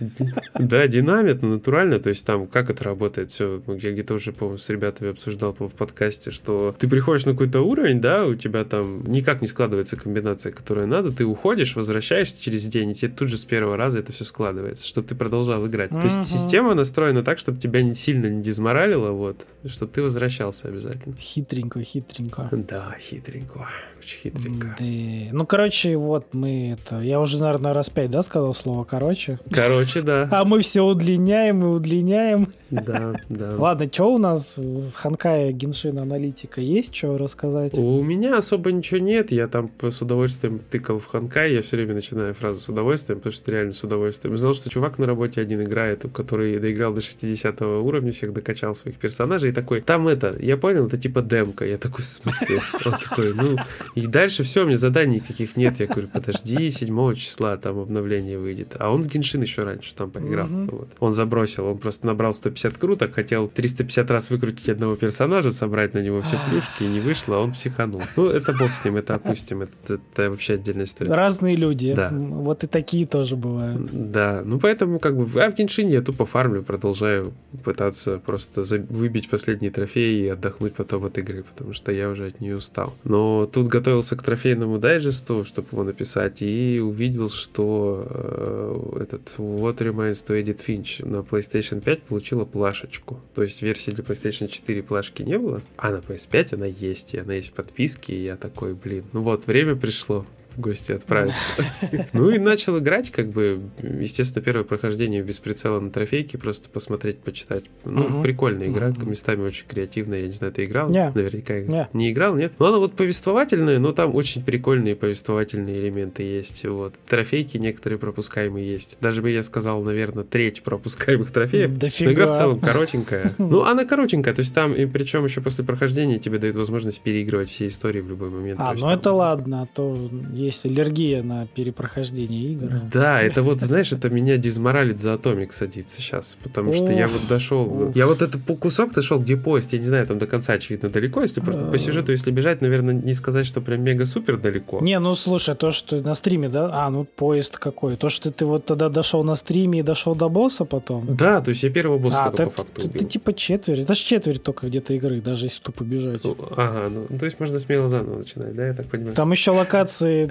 Да, 0.58 0.86
динамит, 0.86 1.42
но 1.42 1.48
натурально, 1.48 1.98
то 1.98 2.08
есть 2.08 2.24
там 2.24 2.46
как 2.46 2.70
это 2.70 2.84
работает, 2.84 3.30
все, 3.30 3.62
я 3.66 3.92
где-то 3.92 4.14
уже, 4.14 4.32
по 4.32 4.56
с 4.56 4.68
ребятами 4.68 5.10
обсуждал 5.10 5.56
в 5.58 5.70
подкасте, 5.70 6.30
что 6.30 6.74
ты 6.78 6.88
приходишь 6.88 7.26
на 7.26 7.32
какой-то 7.32 7.60
уровень, 7.60 8.00
да, 8.00 8.26
у 8.26 8.34
тебя 8.34 8.64
там 8.64 9.04
никак 9.04 9.42
не 9.42 9.48
складывается 9.48 9.96
комбинация, 9.96 10.52
которая 10.52 10.86
надо, 10.86 11.12
ты 11.12 11.24
уходишь, 11.24 11.76
возвращаешься 11.76 12.42
через 12.42 12.64
день, 12.64 12.90
и 12.90 12.94
тебе 12.94 13.12
тут 13.12 13.28
же 13.28 13.38
с 13.38 13.44
первого 13.44 13.76
раза 13.76 13.98
это 13.98 14.12
все 14.12 14.24
складывается, 14.24 14.86
чтобы 14.86 15.08
ты 15.08 15.14
продолжал 15.14 15.66
играть. 15.66 15.90
То 15.90 16.02
есть 16.02 16.26
система 16.26 16.74
настроена 16.74 17.22
так, 17.22 17.38
чтобы 17.38 17.58
тебя 17.58 17.82
не 17.82 17.94
сильно 17.94 18.26
не 18.26 18.42
дезморалило, 18.42 19.10
вот, 19.10 19.46
чтобы 19.66 19.92
ты 19.92 20.02
возвращался 20.02 20.68
обязательно. 20.68 21.16
Хитренько, 21.16 21.82
хитренько. 21.82 22.48
Да, 22.52 22.96
хитренько. 23.00 23.68
Очень 24.10 24.32
хитренько. 24.32 24.76
Да. 24.78 24.84
Ну, 25.32 25.46
короче, 25.46 25.96
вот 25.96 26.26
мы 26.32 26.72
это... 26.72 27.00
Я 27.00 27.20
уже, 27.20 27.38
наверное, 27.38 27.72
раз 27.72 27.90
пять, 27.90 28.10
да, 28.10 28.22
сказал 28.22 28.54
слово 28.54 28.84
«короче»? 28.84 29.38
Короче, 29.50 30.02
да. 30.02 30.28
А 30.30 30.44
мы 30.44 30.60
все 30.62 30.82
удлиняем 30.82 31.62
и 31.62 31.66
удлиняем. 31.66 32.48
Да, 32.70 33.14
да. 33.28 33.54
Ладно, 33.58 33.88
что 33.92 34.14
у 34.14 34.18
нас 34.18 34.54
в 34.56 34.92
Ханкае 34.92 35.52
Геншин 35.52 35.98
аналитика 35.98 36.60
есть, 36.60 36.94
что 36.94 37.18
рассказать? 37.18 37.74
У 37.74 38.02
меня 38.02 38.38
особо 38.38 38.72
ничего 38.72 39.00
нет. 39.00 39.30
Я 39.30 39.48
там 39.48 39.70
с 39.80 40.02
удовольствием 40.02 40.60
тыкал 40.70 40.98
в 40.98 41.06
Ханкай. 41.06 41.52
Я 41.52 41.62
все 41.62 41.76
время 41.76 41.94
начинаю 41.94 42.34
фразу 42.34 42.60
с 42.60 42.68
удовольствием, 42.68 43.18
потому 43.18 43.32
что 43.32 43.50
реально 43.52 43.72
с 43.72 43.84
удовольствием. 43.84 44.34
Я 44.34 44.38
знал, 44.38 44.54
что 44.54 44.70
чувак 44.70 44.98
на 44.98 45.06
работе 45.06 45.40
один 45.40 45.62
играет, 45.62 46.04
который 46.12 46.58
доиграл 46.58 46.92
до 46.92 47.00
60 47.00 47.62
уровня, 47.62 48.12
всех 48.12 48.32
докачал 48.32 48.74
своих 48.74 48.96
персонажей 48.96 49.50
и 49.50 49.52
такой, 49.52 49.80
там 49.80 50.08
это, 50.08 50.36
я 50.40 50.56
понял, 50.56 50.86
это 50.86 50.96
типа 50.96 51.22
демка. 51.22 51.64
Я 51.64 51.78
такой, 51.78 52.04
в 52.04 52.08
смысле? 52.08 52.60
Он 52.84 52.92
такой, 52.92 53.34
ну, 53.34 53.56
и 54.04 54.06
дальше 54.06 54.42
все, 54.42 54.64
мне 54.64 54.76
заданий 54.76 55.16
никаких 55.16 55.56
нет. 55.56 55.80
Я 55.80 55.86
говорю, 55.86 56.08
подожди, 56.08 56.70
7 56.70 57.14
числа 57.14 57.56
там 57.56 57.78
обновление 57.78 58.38
выйдет. 58.38 58.76
А 58.78 58.90
он 58.90 59.02
в 59.02 59.06
Геншин 59.06 59.42
еще 59.42 59.62
раньше 59.62 59.94
там 59.94 60.10
поиграл. 60.10 60.46
Угу. 60.46 60.76
Вот. 60.76 60.88
Он 61.00 61.12
забросил, 61.12 61.66
он 61.66 61.78
просто 61.78 62.06
набрал 62.06 62.32
150 62.32 62.78
круток, 62.78 63.14
хотел 63.14 63.48
350 63.48 64.10
раз 64.10 64.30
выкрутить 64.30 64.68
одного 64.68 64.96
персонажа, 64.96 65.50
собрать 65.50 65.94
на 65.94 65.98
него 65.98 66.22
все 66.22 66.36
плюшки, 66.48 66.84
и 66.84 66.86
не 66.86 67.00
вышло, 67.00 67.36
а 67.36 67.40
он 67.40 67.52
психанул. 67.52 68.02
Ну, 68.16 68.26
это 68.26 68.52
бог 68.52 68.72
с 68.72 68.84
ним, 68.84 68.96
это 68.96 69.14
опустим, 69.14 69.62
это, 69.62 70.00
это 70.14 70.30
вообще 70.30 70.54
отдельная 70.54 70.84
история. 70.84 71.12
Разные 71.12 71.56
люди. 71.56 71.94
Да. 71.94 72.10
Вот 72.10 72.64
и 72.64 72.66
такие 72.66 73.06
тоже 73.06 73.36
бывают. 73.36 73.88
Да, 73.92 74.42
ну 74.44 74.58
поэтому 74.58 74.98
как 74.98 75.16
бы 75.16 75.24
а 75.40 75.50
в 75.50 75.54
Геншине 75.54 75.94
я 75.94 76.02
тупо 76.02 76.26
фармлю, 76.26 76.62
продолжаю 76.62 77.32
пытаться 77.64 78.18
просто 78.18 78.62
выбить 78.88 79.28
последние 79.28 79.70
трофеи 79.70 80.24
и 80.24 80.28
отдохнуть 80.28 80.74
потом 80.74 81.04
от 81.04 81.18
игры, 81.18 81.42
потому 81.42 81.72
что 81.72 81.92
я 81.92 82.08
уже 82.08 82.26
от 82.26 82.40
нее 82.40 82.56
устал. 82.56 82.94
Но 83.04 83.46
тут 83.46 83.68
готовился 83.90 84.14
к 84.14 84.22
трофейному 84.22 84.78
дайджесту, 84.78 85.44
чтобы 85.44 85.68
его 85.72 85.82
написать, 85.82 86.42
и 86.42 86.78
увидел, 86.80 87.28
что 87.28 88.06
э, 88.08 89.02
этот 89.02 89.34
What 89.36 89.78
Remains 89.78 90.24
to 90.24 90.40
Edit 90.40 90.60
Finch 90.64 91.04
на 91.04 91.22
PlayStation 91.22 91.80
5 91.80 92.02
получила 92.02 92.44
плашечку. 92.44 93.20
То 93.34 93.42
есть 93.42 93.62
версии 93.62 93.90
для 93.90 94.04
PlayStation 94.04 94.46
4 94.46 94.82
плашки 94.84 95.22
не 95.22 95.38
было, 95.38 95.60
а 95.76 95.90
на 95.90 95.96
PS5 95.96 96.54
она 96.54 96.66
есть, 96.66 97.14
и 97.14 97.18
она 97.18 97.34
есть 97.34 97.48
в 97.48 97.52
подписке, 97.54 98.14
и 98.14 98.22
я 98.22 98.36
такой, 98.36 98.74
блин, 98.74 99.04
ну 99.12 99.22
вот, 99.22 99.48
время 99.48 99.74
пришло 99.74 100.24
в 100.56 100.60
гости 100.60 100.92
отправиться. 100.92 101.40
Ну 102.12 102.30
и 102.30 102.38
начал 102.38 102.78
играть, 102.78 103.10
как 103.10 103.28
бы, 103.28 103.60
естественно, 103.82 104.44
первое 104.44 104.64
прохождение 104.64 105.22
без 105.22 105.38
прицела 105.38 105.80
на 105.80 105.90
трофейке, 105.90 106.38
просто 106.38 106.68
посмотреть, 106.68 107.18
почитать. 107.18 107.64
Ну, 107.84 108.22
прикольная 108.22 108.68
игра, 108.68 108.92
местами 109.02 109.42
очень 109.42 109.66
креативная, 109.66 110.20
я 110.20 110.26
не 110.26 110.32
знаю, 110.32 110.52
ты 110.52 110.64
играл? 110.64 110.88
Наверняка 111.14 111.54
не 111.92 112.10
играл, 112.10 112.34
нет? 112.36 112.52
Ну, 112.58 112.66
она 112.66 112.78
вот 112.78 112.94
повествовательная, 112.94 113.78
но 113.78 113.92
там 113.92 114.14
очень 114.14 114.44
прикольные 114.44 114.96
повествовательные 114.96 115.78
элементы 115.78 116.22
есть, 116.22 116.64
вот. 116.64 116.94
Трофейки 117.08 117.58
некоторые 117.58 117.98
пропускаемые 117.98 118.66
есть. 118.70 118.96
Даже 119.00 119.22
бы 119.22 119.30
я 119.30 119.42
сказал, 119.42 119.82
наверное, 119.82 120.24
треть 120.24 120.62
пропускаемых 120.62 121.30
трофеев. 121.30 121.70
Но 121.70 122.12
игра 122.12 122.26
в 122.26 122.36
целом 122.36 122.60
коротенькая. 122.60 123.34
Ну, 123.50 123.64
она 123.64 123.84
коротенькая, 123.84 124.32
то 124.32 124.40
есть 124.40 124.54
там, 124.54 124.74
и 124.74 124.86
причем 124.86 125.24
еще 125.24 125.40
после 125.40 125.64
прохождения 125.64 126.18
тебе 126.18 126.38
дают 126.38 126.56
возможность 126.56 127.00
переигрывать 127.00 127.48
все 127.48 127.66
истории 127.66 128.00
в 128.00 128.08
любой 128.08 128.30
момент. 128.30 128.60
А, 128.60 128.74
ну 128.74 128.90
это 128.90 129.12
ладно, 129.12 129.62
а 129.62 129.66
то 129.66 129.96
есть 130.40 130.64
аллергия 130.64 131.22
на 131.22 131.46
перепрохождение 131.46 132.52
игр. 132.52 132.70
Да, 132.92 133.20
это 133.20 133.42
вот, 133.42 133.60
знаешь, 133.60 133.92
это 133.92 134.10
меня 134.10 134.36
дизморалит 134.36 135.00
за 135.00 135.14
Атомик 135.14 135.52
садится 135.52 136.00
сейчас, 136.00 136.36
потому 136.42 136.72
что 136.72 136.90
я 136.92 137.06
вот 137.06 137.26
дошел, 137.28 137.92
я 137.94 138.06
вот 138.06 138.22
этот 138.22 138.42
кусок 138.58 138.92
дошел, 138.92 139.18
где 139.18 139.36
поезд, 139.36 139.72
я 139.72 139.78
не 139.78 139.84
знаю, 139.84 140.06
там 140.06 140.18
до 140.18 140.26
конца, 140.26 140.54
очевидно, 140.54 140.88
далеко, 140.88 141.22
если 141.22 141.40
просто 141.40 141.62
по 141.62 141.78
сюжету, 141.78 142.12
если 142.12 142.30
бежать, 142.30 142.60
наверное, 142.60 142.94
не 142.94 143.14
сказать, 143.14 143.46
что 143.46 143.60
прям 143.60 143.82
мега-супер 143.82 144.36
далеко. 144.36 144.80
Не, 144.80 144.98
ну 144.98 145.14
слушай, 145.14 145.54
то, 145.54 145.72
что 145.72 146.00
на 146.00 146.14
стриме, 146.14 146.48
да, 146.48 146.70
а, 146.72 146.90
ну 146.90 147.04
поезд 147.04 147.58
какой, 147.58 147.96
то, 147.96 148.08
что 148.08 148.30
ты 148.30 148.46
вот 148.46 148.66
тогда 148.66 148.88
дошел 148.88 149.24
на 149.24 149.34
стриме 149.34 149.80
и 149.80 149.82
дошел 149.82 150.14
до 150.14 150.28
босса 150.28 150.64
потом. 150.64 151.14
Да, 151.14 151.40
то 151.40 151.50
есть 151.50 151.62
я 151.62 151.70
первого 151.70 151.98
босса 151.98 152.24
а, 152.24 152.30
только 152.30 152.44
по 152.44 152.50
факту 152.50 152.82
убил. 152.82 153.00
Ты 153.00 153.06
типа 153.06 153.34
четверть, 153.34 153.80
это 153.80 153.94
же 153.94 154.00
четверть 154.00 154.42
только 154.42 154.66
где-то 154.66 154.94
игры, 154.94 155.20
даже 155.20 155.46
если 155.46 155.60
тупо 155.62 155.84
бежать. 155.84 156.22
Ага, 156.56 156.90
ну, 156.90 157.18
то 157.18 157.24
есть 157.24 157.38
можно 157.40 157.58
смело 157.58 157.88
заново 157.88 158.18
начинать, 158.18 158.54
да, 158.54 158.68
я 158.68 158.74
так 158.74 158.86
понимаю. 158.86 159.14
Там 159.14 159.32
еще 159.32 159.50
локации 159.50 160.29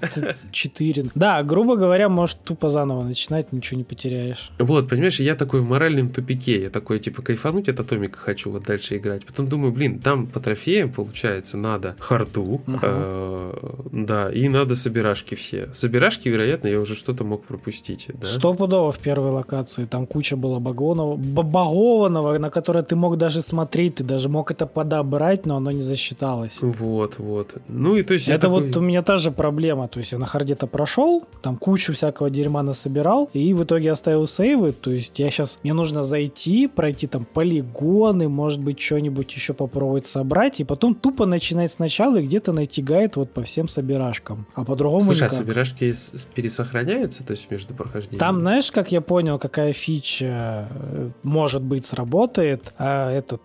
4. 0.52 1.06
Да, 1.16 1.44
грубо 1.44 1.76
говоря, 1.76 2.10
может 2.10 2.40
тупо 2.44 2.70
заново 2.70 3.04
начинать, 3.04 3.52
ничего 3.52 3.78
не 3.78 3.84
потеряешь. 3.84 4.52
Вот, 4.60 4.90
понимаешь, 4.90 5.20
я 5.20 5.36
такой 5.36 5.62
в 5.62 5.70
моральном 5.70 6.10
тупике. 6.10 6.62
Я 6.64 6.70
такой, 6.70 7.00
типа, 7.00 7.22
кайфануть 7.22 7.70
от 7.70 7.80
Атомика 7.80 8.20
хочу 8.20 8.52
вот 8.52 8.64
дальше 8.64 8.98
играть. 8.98 9.26
Потом 9.26 9.48
думаю, 9.48 9.72
блин, 9.72 10.00
там 10.00 10.28
по 10.28 10.40
трофеям, 10.40 10.92
получается, 10.92 11.58
надо 11.58 11.96
харду, 12.00 12.62
э, 12.82 13.54
да, 13.92 14.32
и 14.32 14.50
надо 14.50 14.76
собирашки 14.76 15.36
все. 15.36 15.70
Собирашки, 15.74 16.30
вероятно, 16.30 16.68
я 16.68 16.80
уже 16.80 16.96
что-то 16.96 17.24
мог 17.24 17.46
пропустить. 17.46 18.08
Да? 18.14 18.28
Стопудово 18.28 18.92
в 18.92 19.00
первой 19.00 19.32
локации. 19.32 19.86
Там 19.86 20.06
куча 20.06 20.36
было 20.36 20.60
багонов, 20.60 21.20
багованного, 21.20 22.38
на 22.38 22.50
которое 22.50 22.84
ты 22.84 22.96
мог 22.96 23.18
даже 23.18 23.42
смотреть, 23.42 23.96
ты 23.96 24.04
даже 24.04 24.30
мог 24.30 24.52
это 24.52 24.66
подобрать, 24.66 25.46
но 25.46 25.58
оно 25.58 25.72
не 25.72 25.82
засчиталось. 25.82 26.58
Вот, 26.62 27.16
вот. 27.18 27.56
Ну 27.68 27.98
и 27.98 28.04
то 28.04 28.14
есть... 28.14 28.30
Это 28.30 28.50
вот 28.50 28.78
у 28.78 28.82
меня 28.82 29.02
та 29.02 29.18
же 29.18 29.32
проблема. 29.32 29.88
То 29.90 30.00
есть 30.00 30.12
я 30.12 30.18
на 30.18 30.26
харде-то 30.26 30.68
прошел, 30.68 31.26
там 31.42 31.58
кучу 31.58 31.94
всякого 31.94 32.30
дерьма 32.30 32.64
насобирал, 32.64 33.30
и 33.34 33.54
в 33.54 33.64
итоге 33.64 33.92
оставил 33.92 34.28
сейвы, 34.28 34.72
то 34.72 34.92
есть 34.92 35.18
я 35.20 35.30
сейчас, 35.32 35.60
мне 35.64 35.74
нужно 35.74 36.04
зайти, 36.04 36.68
пройти 36.68 37.08
там 37.08 37.26
полигоны, 37.26 38.30
может 38.30 38.62
быть, 38.62 38.80
что-нибудь 38.80 39.34
еще 39.34 39.54
попробовать 39.54 40.06
собрать, 40.06 40.60
и 40.60 40.64
потом 40.64 40.96
тупо 40.96 41.26
начинать 41.26 41.72
сначала 41.72 42.18
и 42.18 42.26
где-то 42.26 42.52
найти 42.52 42.82
гайд 42.82 43.16
вот 43.16 43.32
по 43.32 43.44
всем 43.44 43.68
собирашкам. 43.68 44.46
А 44.54 44.64
по-другому 44.64 45.02
Слушай, 45.02 45.24
никак. 45.24 45.34
а 45.34 45.36
собирашки 45.36 45.94
пересохраняются, 46.36 47.24
то 47.24 47.32
есть 47.32 47.50
между 47.50 47.74
прохождением? 47.74 48.20
Там, 48.20 48.40
знаешь, 48.42 48.72
как 48.72 48.92
я 48.92 49.02
понял, 49.02 49.40
какая 49.40 49.74
фича 49.74 50.68
э, 50.70 51.10
может 51.24 51.62
быть 51.62 51.86
сработает, 51.86 52.74
а 52.78 53.12
этот, 53.12 53.42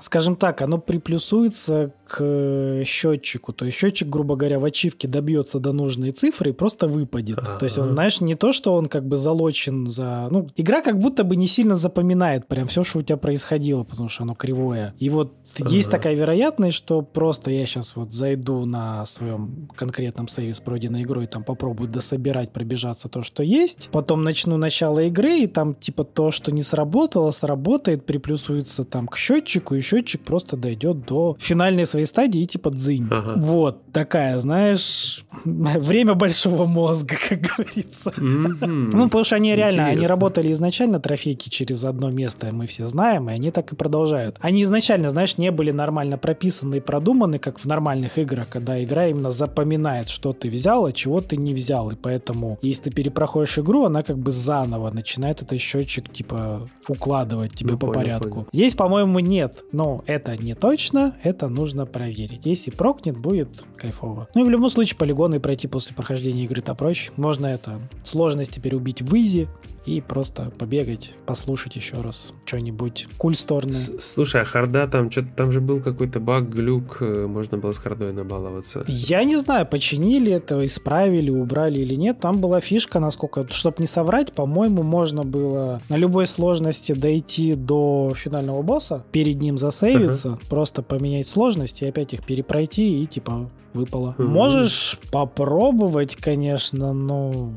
скажем 0.00 0.36
так, 0.36 0.62
оно 0.62 0.78
приплюсуется 0.78 1.92
к 2.06 2.82
счетчику, 2.84 3.52
то 3.52 3.64
есть 3.64 3.78
счетчик, 3.78 4.08
грубо 4.08 4.36
говоря, 4.36 4.58
в 4.58 4.64
ачивке 4.64 5.08
добьется 5.50 5.58
до 5.58 5.72
нужной 5.72 6.12
цифры 6.12 6.50
и 6.50 6.52
просто 6.52 6.86
выпадет. 6.86 7.38
А-а-а. 7.38 7.58
То 7.58 7.64
есть 7.64 7.78
он, 7.78 7.92
знаешь, 7.92 8.20
не 8.20 8.34
то, 8.34 8.52
что 8.52 8.74
он 8.74 8.86
как 8.86 9.04
бы 9.04 9.16
залочен 9.16 9.90
за... 9.90 10.28
Ну, 10.30 10.46
игра 10.56 10.82
как 10.82 10.98
будто 10.98 11.24
бы 11.24 11.36
не 11.36 11.46
сильно 11.46 11.76
запоминает 11.76 12.46
прям 12.46 12.66
все, 12.66 12.84
что 12.84 12.98
у 12.98 13.02
тебя 13.02 13.16
происходило, 13.16 13.84
потому 13.84 14.08
что 14.08 14.22
оно 14.22 14.34
кривое. 14.34 14.94
И 14.98 15.08
вот 15.10 15.32
А-а-а. 15.60 15.70
есть 15.70 15.90
такая 15.90 16.14
вероятность, 16.14 16.76
что 16.76 17.02
просто 17.02 17.50
я 17.50 17.66
сейчас 17.66 17.96
вот 17.96 18.12
зайду 18.12 18.64
на 18.64 19.06
своем 19.06 19.68
конкретном 19.74 20.28
сейве 20.28 20.52
с 20.52 20.60
пройденной 20.60 21.02
игрой, 21.02 21.26
там 21.26 21.44
попробую 21.44 21.88
дособирать, 21.88 22.52
пробежаться 22.52 23.08
то, 23.08 23.22
что 23.22 23.42
есть, 23.42 23.88
потом 23.92 24.22
начну 24.22 24.56
начало 24.56 25.00
игры, 25.00 25.40
и 25.40 25.46
там 25.46 25.74
типа 25.74 26.04
то, 26.04 26.30
что 26.30 26.52
не 26.52 26.62
сработало, 26.62 27.30
сработает, 27.30 28.06
приплюсуется 28.06 28.84
там 28.84 29.08
к 29.08 29.16
счетчику, 29.16 29.74
и 29.74 29.80
счетчик 29.80 30.22
просто 30.22 30.56
дойдет 30.56 31.06
до 31.06 31.36
финальной 31.38 31.86
своей 31.86 32.06
стадии 32.06 32.42
и 32.42 32.46
типа 32.46 32.70
дзынь. 32.70 33.08
Ага. 33.10 33.34
Вот 33.36 33.92
такая, 33.92 34.38
знаешь, 34.38 35.24
время 35.44 36.14
большого 36.14 36.66
мозга, 36.66 37.16
как 37.28 37.40
говорится. 37.40 38.10
Mm-hmm. 38.10 38.90
Ну, 38.92 39.04
потому 39.04 39.24
что 39.24 39.36
они 39.36 39.54
реально, 39.54 39.80
Интересно. 39.80 39.98
они 39.98 40.06
работали 40.06 40.52
изначально 40.52 41.00
трофейки 41.00 41.48
через 41.48 41.84
одно 41.84 42.10
место, 42.10 42.52
мы 42.52 42.66
все 42.66 42.86
знаем, 42.86 43.30
и 43.30 43.32
они 43.32 43.50
так 43.50 43.72
и 43.72 43.76
продолжают. 43.76 44.36
Они 44.40 44.62
изначально, 44.62 45.10
знаешь, 45.10 45.38
не 45.38 45.50
были 45.50 45.70
нормально 45.70 46.18
прописаны 46.18 46.76
и 46.76 46.80
продуманы, 46.80 47.38
как 47.38 47.58
в 47.58 47.64
нормальных 47.64 48.18
играх, 48.18 48.48
когда 48.48 48.82
игра 48.82 49.06
именно 49.06 49.30
запоминает, 49.30 50.08
что 50.08 50.32
ты 50.32 50.50
взял, 50.50 50.86
а 50.86 50.92
чего 50.92 51.20
ты 51.20 51.36
не 51.36 51.54
взял. 51.54 51.90
И 51.90 51.94
поэтому, 51.94 52.58
если 52.62 52.84
ты 52.84 52.90
перепроходишь 52.90 53.58
игру, 53.58 53.84
она 53.84 54.02
как 54.02 54.18
бы 54.18 54.32
заново 54.32 54.90
начинает 54.90 55.42
этот 55.42 55.60
счетчик, 55.60 56.10
типа, 56.12 56.68
укладывать 56.88 57.54
тебе 57.54 57.72
ну, 57.72 57.78
по 57.78 57.86
понял, 57.86 58.00
порядку. 58.00 58.30
Понял. 58.30 58.46
Здесь, 58.52 58.74
по-моему, 58.74 59.18
нет. 59.20 59.64
Но 59.72 60.02
это 60.06 60.36
не 60.36 60.54
точно, 60.54 61.16
это 61.22 61.48
нужно 61.48 61.86
проверить. 61.86 62.46
Если 62.46 62.70
прокнет, 62.70 63.16
будет 63.16 63.64
кайфово. 63.76 64.28
Ну 64.34 64.42
и 64.42 64.44
в 64.44 64.50
любом 64.50 64.68
случае 64.68 64.96
полигоны 65.30 65.40
пройти 65.40 65.68
после 65.68 65.94
прохождения 65.94 66.44
игры-то 66.44 66.74
проще. 66.74 67.12
Можно 67.16 67.46
это 67.46 67.80
сложность 68.04 68.52
теперь 68.52 68.74
убить 68.74 69.02
в 69.02 69.14
изи, 69.16 69.48
и 69.86 70.00
просто 70.00 70.52
побегать, 70.58 71.12
послушать 71.26 71.74
еще 71.74 72.02
раз 72.02 72.32
что-нибудь 72.44 73.08
кульсторное. 73.16 73.72
Слушай, 73.98 74.42
а 74.42 74.44
харда 74.44 74.86
там, 74.86 75.10
что-то 75.10 75.28
там 75.34 75.52
же 75.52 75.60
был 75.60 75.80
какой-то 75.80 76.20
баг, 76.20 76.50
глюк, 76.50 76.98
э, 77.00 77.26
можно 77.26 77.56
было 77.56 77.72
с 77.72 77.78
хардой 77.78 78.12
набаловаться. 78.12 78.84
Я 78.86 79.24
не 79.24 79.36
знаю, 79.36 79.66
починили 79.66 80.32
это, 80.32 80.64
исправили, 80.66 81.30
убрали 81.30 81.80
или 81.80 81.94
нет. 81.94 82.20
Там 82.20 82.40
была 82.40 82.60
фишка, 82.60 83.00
насколько, 83.00 83.46
чтобы 83.50 83.76
не 83.78 83.86
соврать, 83.86 84.32
по-моему, 84.34 84.82
можно 84.82 85.24
было 85.24 85.80
на 85.88 85.96
любой 85.96 86.26
сложности 86.26 86.92
дойти 86.92 87.54
до 87.54 88.12
финального 88.14 88.62
босса, 88.62 89.02
перед 89.12 89.40
ним 89.40 89.56
засейвиться, 89.56 90.28
uh-huh. 90.28 90.48
просто 90.50 90.82
поменять 90.82 91.26
сложность 91.26 91.80
и 91.80 91.86
опять 91.86 92.12
их 92.12 92.24
перепройти 92.24 93.02
и 93.02 93.06
типа 93.06 93.50
выпало. 93.72 94.14
Mm-hmm. 94.18 94.24
Можешь 94.24 94.98
попробовать, 95.10 96.16
конечно, 96.16 96.92
но 96.92 97.52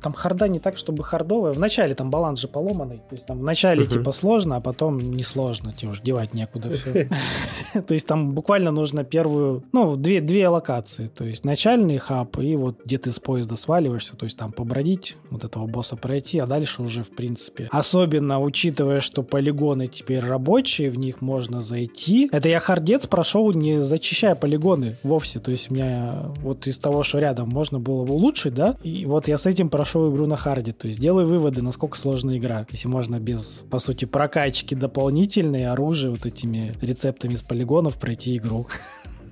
там 0.00 0.12
харда 0.12 0.48
не 0.48 0.58
так, 0.58 0.76
чтобы 0.76 1.04
хардовая. 1.04 1.52
Вначале 1.52 1.94
там 1.94 2.10
баланс 2.10 2.40
же 2.40 2.48
поломанный. 2.48 2.98
То 2.98 3.12
есть 3.12 3.26
там 3.26 3.38
вначале 3.38 3.84
uh-huh. 3.84 3.92
типа 3.98 4.12
сложно, 4.12 4.56
а 4.56 4.60
потом 4.60 4.98
не 4.98 5.22
сложно. 5.22 5.72
Тебе 5.72 5.90
уж 5.90 6.00
девать 6.00 6.34
некуда 6.34 6.70
все. 6.70 7.08
То 7.86 7.94
есть 7.94 8.06
там 8.06 8.32
буквально 8.32 8.70
нужно 8.70 9.04
первую, 9.04 9.64
ну, 9.72 9.96
две, 9.96 10.20
две 10.20 10.48
локации. 10.48 11.08
То 11.08 11.24
есть 11.24 11.44
начальный 11.44 11.98
хаб 11.98 12.38
и 12.38 12.56
вот 12.56 12.80
где 12.84 12.98
ты 12.98 13.12
с 13.12 13.18
поезда 13.18 13.56
сваливаешься. 13.56 14.16
То 14.16 14.24
есть 14.24 14.38
там 14.38 14.52
побродить, 14.52 15.16
вот 15.30 15.44
этого 15.44 15.66
босса 15.66 15.96
пройти, 15.96 16.38
а 16.38 16.46
дальше 16.46 16.82
уже 16.82 17.02
в 17.02 17.10
принципе. 17.10 17.68
Особенно 17.70 18.40
учитывая, 18.40 19.00
что 19.00 19.22
полигоны 19.22 19.86
теперь 19.86 20.20
рабочие, 20.20 20.90
в 20.90 20.98
них 20.98 21.20
можно 21.20 21.60
зайти. 21.60 22.28
Это 22.32 22.48
я 22.48 22.60
хардец 22.60 23.06
прошел 23.06 23.52
не 23.52 23.82
зачищая 23.82 24.34
полигоны 24.34 24.96
вовсе. 25.02 25.40
То 25.40 25.49
есть 25.50 25.70
у 25.70 25.74
меня 25.74 26.26
вот 26.42 26.66
из 26.66 26.78
того, 26.78 27.02
что 27.02 27.18
рядом 27.18 27.48
можно 27.48 27.78
было 27.78 28.04
бы 28.04 28.14
улучшить, 28.14 28.54
да, 28.54 28.76
и 28.82 29.04
вот 29.06 29.28
я 29.28 29.38
с 29.38 29.46
этим 29.46 29.68
прошел 29.68 30.10
игру 30.12 30.26
на 30.26 30.36
харде. 30.36 30.72
То 30.72 30.86
есть 30.86 31.00
делай 31.00 31.24
выводы, 31.24 31.62
насколько 31.62 31.98
сложная 31.98 32.38
игра. 32.38 32.66
Если 32.70 32.88
можно 32.88 33.18
без, 33.18 33.64
по 33.70 33.78
сути, 33.78 34.04
прокачки 34.04 34.74
дополнительной 34.74 35.66
оружия, 35.66 36.10
вот 36.10 36.26
этими 36.26 36.74
рецептами 36.80 37.34
с 37.34 37.42
полигонов 37.42 37.98
пройти 37.98 38.36
игру. 38.36 38.66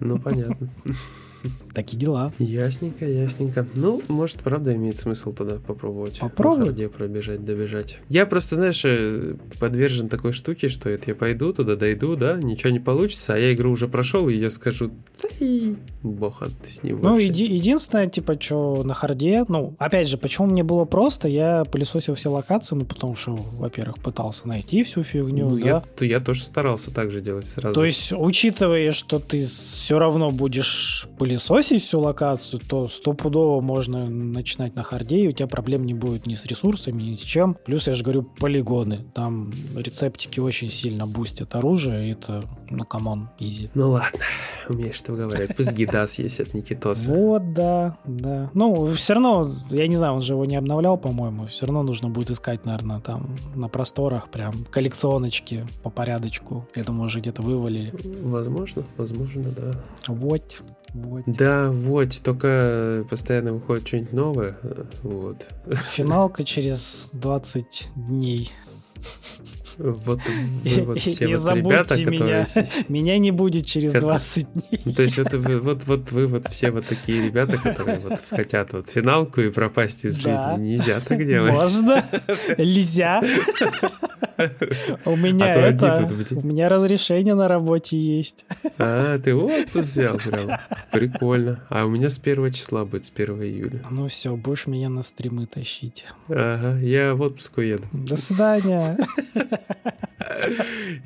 Ну, 0.01 0.19
понятно. 0.19 0.69
Такие 1.79 1.97
дела. 1.97 2.33
Ясненько, 2.41 3.07
ясненько. 3.07 3.65
Ну, 3.75 4.03
может, 4.09 4.39
правда, 4.39 4.75
имеет 4.75 4.97
смысл 4.97 5.33
тогда 5.33 5.59
попробовать. 5.65 6.19
Попробуй. 6.19 6.71
Где 6.73 6.89
пробежать, 6.89 7.45
добежать. 7.45 8.01
Я 8.09 8.27
просто, 8.27 8.57
знаешь, 8.57 8.83
э, 8.85 9.37
подвержен 9.61 10.09
такой 10.09 10.33
штуке, 10.33 10.67
что 10.67 10.91
это 10.91 11.05
я 11.11 11.15
пойду 11.15 11.53
туда, 11.53 11.77
дойду, 11.77 12.17
да, 12.17 12.37
ничего 12.37 12.71
не 12.71 12.81
получится, 12.81 13.35
а 13.35 13.39
я 13.39 13.53
игру 13.53 13.71
уже 13.71 13.87
прошел, 13.87 14.29
и 14.29 14.35
я 14.35 14.51
скажу, 14.51 14.91
да 15.23 15.29
и 15.39 15.77
бог 16.03 16.43
с 16.65 16.83
ним 16.83 16.99
Ну, 17.01 17.17
еди- 17.17 17.47
единственное, 17.47 18.09
типа, 18.09 18.37
что 18.41 18.83
на 18.83 18.95
харде, 18.95 19.45
ну, 19.47 19.75
опять 19.79 20.09
же, 20.09 20.19
почему 20.19 20.49
мне 20.49 20.65
было 20.65 20.85
просто, 20.85 21.29
я 21.29 21.65
пылесосил 21.65 22.17
все 22.17 22.29
локации, 22.29 22.75
ну, 22.75 22.87
потому 22.87 23.15
что, 23.15 23.37
во-первых, 23.37 24.01
пытался 24.01 24.49
найти 24.49 24.83
всю 24.83 25.05
фигню, 25.05 25.51
ну, 25.51 25.59
да. 25.61 25.69
Я, 25.69 25.83
то 25.97 26.05
я 26.05 26.19
тоже 26.19 26.43
старался 26.43 26.91
так 26.93 27.13
же 27.13 27.21
делать 27.21 27.47
сразу. 27.47 27.73
То 27.73 27.85
есть, 27.85 28.13
учитывая, 28.13 28.91
что 28.91 29.21
ты 29.21 29.47
все 29.47 29.97
равно 30.01 30.33
будешь 30.33 31.07
пылесосить 31.19 31.68
всю 31.77 32.01
локацию, 32.01 32.61
то 32.67 32.89
стопудово 32.89 33.61
можно 33.61 34.09
начинать 34.09 34.75
на 34.75 34.83
харде, 34.83 35.25
и 35.25 35.29
у 35.29 35.33
тебя 35.33 35.47
проблем 35.47 35.85
не 35.85 35.93
будет 35.93 36.25
ни 36.25 36.35
с 36.35 36.47
ресурсами, 36.47 37.03
ни 37.03 37.15
с 37.17 37.21
чем. 37.21 37.57
Плюс, 37.67 37.87
я 37.87 37.93
же 37.93 38.03
говорю, 38.03 38.23
полигоны. 38.23 39.05
Там 39.13 39.53
рецептики 39.77 40.41
очень 40.41 40.71
сильно 40.71 41.07
бустят 41.07 41.55
оружие, 41.55 42.09
и 42.09 42.13
это, 42.13 42.45
ну, 42.71 42.85
come 42.85 43.10
on, 43.10 43.29
easy. 43.39 43.69
Ну 43.75 43.91
ладно, 43.91 44.21
умеешь 44.69 45.01
ты 45.03 45.13
говорить. 45.13 45.55
Пусть 45.57 45.73
гидас 45.73 46.19
есть 46.19 46.41
от 46.41 46.55
Никитоса. 46.55 47.13
Вот, 47.13 47.53
да, 47.53 47.99
да. 48.05 48.51
Ну, 48.55 48.87
все 48.95 49.15
равно, 49.15 49.53
я 49.71 49.87
не 49.87 49.97
знаю, 49.97 50.15
он 50.15 50.23
же 50.23 50.33
его 50.33 50.45
не 50.45 50.57
обновлял, 50.57 50.97
по-моему. 50.97 51.47
Все 51.47 51.67
равно 51.67 51.83
нужно 51.83 52.09
будет 52.09 52.31
искать, 52.31 52.65
наверное, 52.65 53.01
там 53.01 53.37
на 53.55 53.69
просторах 53.69 54.31
прям 54.31 54.65
коллекционочки 54.71 55.67
по 55.83 55.91
порядочку. 55.91 56.67
Я 56.75 56.85
думаю, 56.85 57.07
уже 57.07 57.21
где-то 57.21 57.43
вывалили. 57.43 57.93
Возможно, 58.23 58.85
возможно, 58.97 59.45
да. 59.51 59.75
Вот. 60.07 60.63
Вот. 60.95 61.23
Да, 61.27 61.71
вот, 61.71 62.21
только 62.23 63.05
постоянно 63.09 63.53
выходит 63.53 63.87
что-нибудь 63.87 64.13
новое. 64.13 64.57
Вот. 65.03 65.47
Финалка 65.93 66.45
через 66.45 67.11
20 67.13 67.91
дней. 67.95 68.53
Вот 69.79 70.21
вы 70.65 70.83
вот 70.83 70.99
все 70.99 71.31
и 71.31 71.35
вот 71.37 71.55
ребята, 71.55 71.97
меня. 71.99 72.45
которые... 72.45 72.67
Меня 72.89 73.19
не 73.19 73.31
будет 73.31 73.65
через 73.65 73.95
это... 73.95 74.07
20 74.07 74.53
дней. 74.53 74.83
Ну, 74.85 74.93
то 74.93 75.03
есть 75.03 75.19
это 75.19 75.39
вы, 75.39 75.59
вот, 75.59 75.85
вот 75.87 76.11
вы 76.11 76.27
вот 76.27 76.49
все 76.49 76.71
вот 76.73 76.87
такие 76.87 77.27
ребята, 77.27 77.59
которые 77.59 78.01
вот 78.01 78.21
хотят 78.29 78.73
вот 78.73 78.89
финалку 78.89 79.41
и 79.41 79.51
пропасть 79.51 80.05
из 80.05 80.21
да. 80.21 80.57
жизни. 80.57 80.73
Нельзя 80.73 81.01
так 81.01 81.25
делать. 81.25 81.55
Можно. 81.55 82.05
Нельзя. 82.59 83.23
У 85.05 85.17
меня 85.17 85.47
а 85.47 85.59
это... 85.59 86.09
У 86.33 86.47
меня 86.47 86.69
разрешение 86.69 87.35
на 87.35 87.49
работе 87.49 87.99
есть. 87.99 88.45
А, 88.79 89.19
ты 89.19 89.35
отпуск 89.35 89.87
взял 89.87 90.17
прям. 90.19 90.59
Прикольно. 90.91 91.65
А 91.69 91.85
у 91.85 91.89
меня 91.89 92.09
с 92.09 92.19
первого 92.19 92.51
числа 92.51 92.85
будет, 92.85 93.07
с 93.07 93.13
1 93.15 93.43
июля. 93.43 93.83
Ну 93.91 94.09
все, 94.09 94.37
будешь 94.37 94.67
меня 94.67 94.89
на 94.89 95.03
стримы 95.03 95.47
тащить. 95.47 96.05
Ага, 96.29 96.79
я 96.81 97.15
в 97.15 97.21
отпуск 97.21 97.59
уеду. 97.59 97.85
До 97.93 98.17
свидания. 98.17 98.97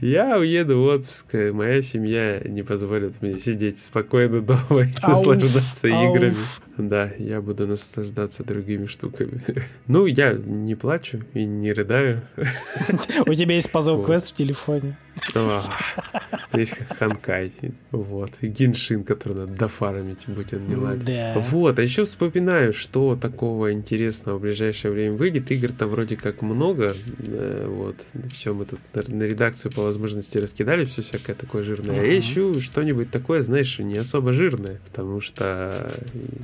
Я 0.01 0.39
уеду 0.39 0.81
в 0.81 0.87
отпуск, 0.87 1.35
моя 1.53 1.83
семья 1.83 2.41
не 2.45 2.63
позволит 2.63 3.23
мне 3.23 3.39
сидеть 3.39 3.81
спокойно 3.81 4.41
дома 4.41 4.83
и 4.83 5.07
наслаждаться 5.07 5.89
играми. 5.89 6.37
Да, 6.77 7.11
я 7.19 7.41
буду 7.41 7.67
наслаждаться 7.67 8.45
другими 8.45 8.87
штуками. 8.87 9.41
Ну, 9.87 10.07
я 10.07 10.33
не 10.33 10.75
плачу 10.75 11.21
и 11.35 11.45
не 11.45 11.73
рыдаю. 11.73 12.23
У 13.27 13.35
тебя 13.35 13.57
есть 13.57 13.71
пазл 13.71 14.03
квест 14.03 14.29
в 14.29 14.33
телефоне. 14.33 14.97
Есть 16.55 16.77
Ханкай. 16.99 17.53
Вот. 17.91 18.31
И 18.41 18.49
Геншин, 18.49 19.05
который 19.05 19.37
надо 19.37 19.53
дофармить, 19.55 20.25
будь 20.27 20.53
он 20.55 20.67
не 20.67 20.77
ладен. 20.77 21.05
Да. 21.05 21.35
Вот. 21.39 21.79
А 21.79 21.83
еще 21.83 22.05
вспоминаю, 22.05 22.73
что 22.73 23.17
такого 23.17 23.73
интересного 23.73 24.39
в 24.39 24.43
ближайшее 24.43 24.93
время 24.93 25.17
выйдет. 25.17 25.51
Игр-то 25.51 25.87
вроде 25.87 26.17
как 26.17 26.43
много. 26.43 26.95
Вот. 27.19 27.97
Все 28.33 28.55
мы 28.55 28.65
тут 28.65 28.81
на 28.95 29.23
редакцию 29.23 29.73
по 29.73 29.83
возможности 29.83 30.39
раскидали, 30.39 30.85
все 30.85 31.03
всякое 31.03 31.35
такое 31.35 31.63
жирное. 31.63 32.01
А 32.01 32.05
я 32.05 32.19
ищу 32.19 32.61
что-нибудь 32.61 33.11
такое, 33.11 33.43
знаешь, 33.43 33.79
не 33.79 33.97
особо 33.97 34.33
жирное. 34.33 34.81
Потому 34.87 35.21
что 35.21 35.93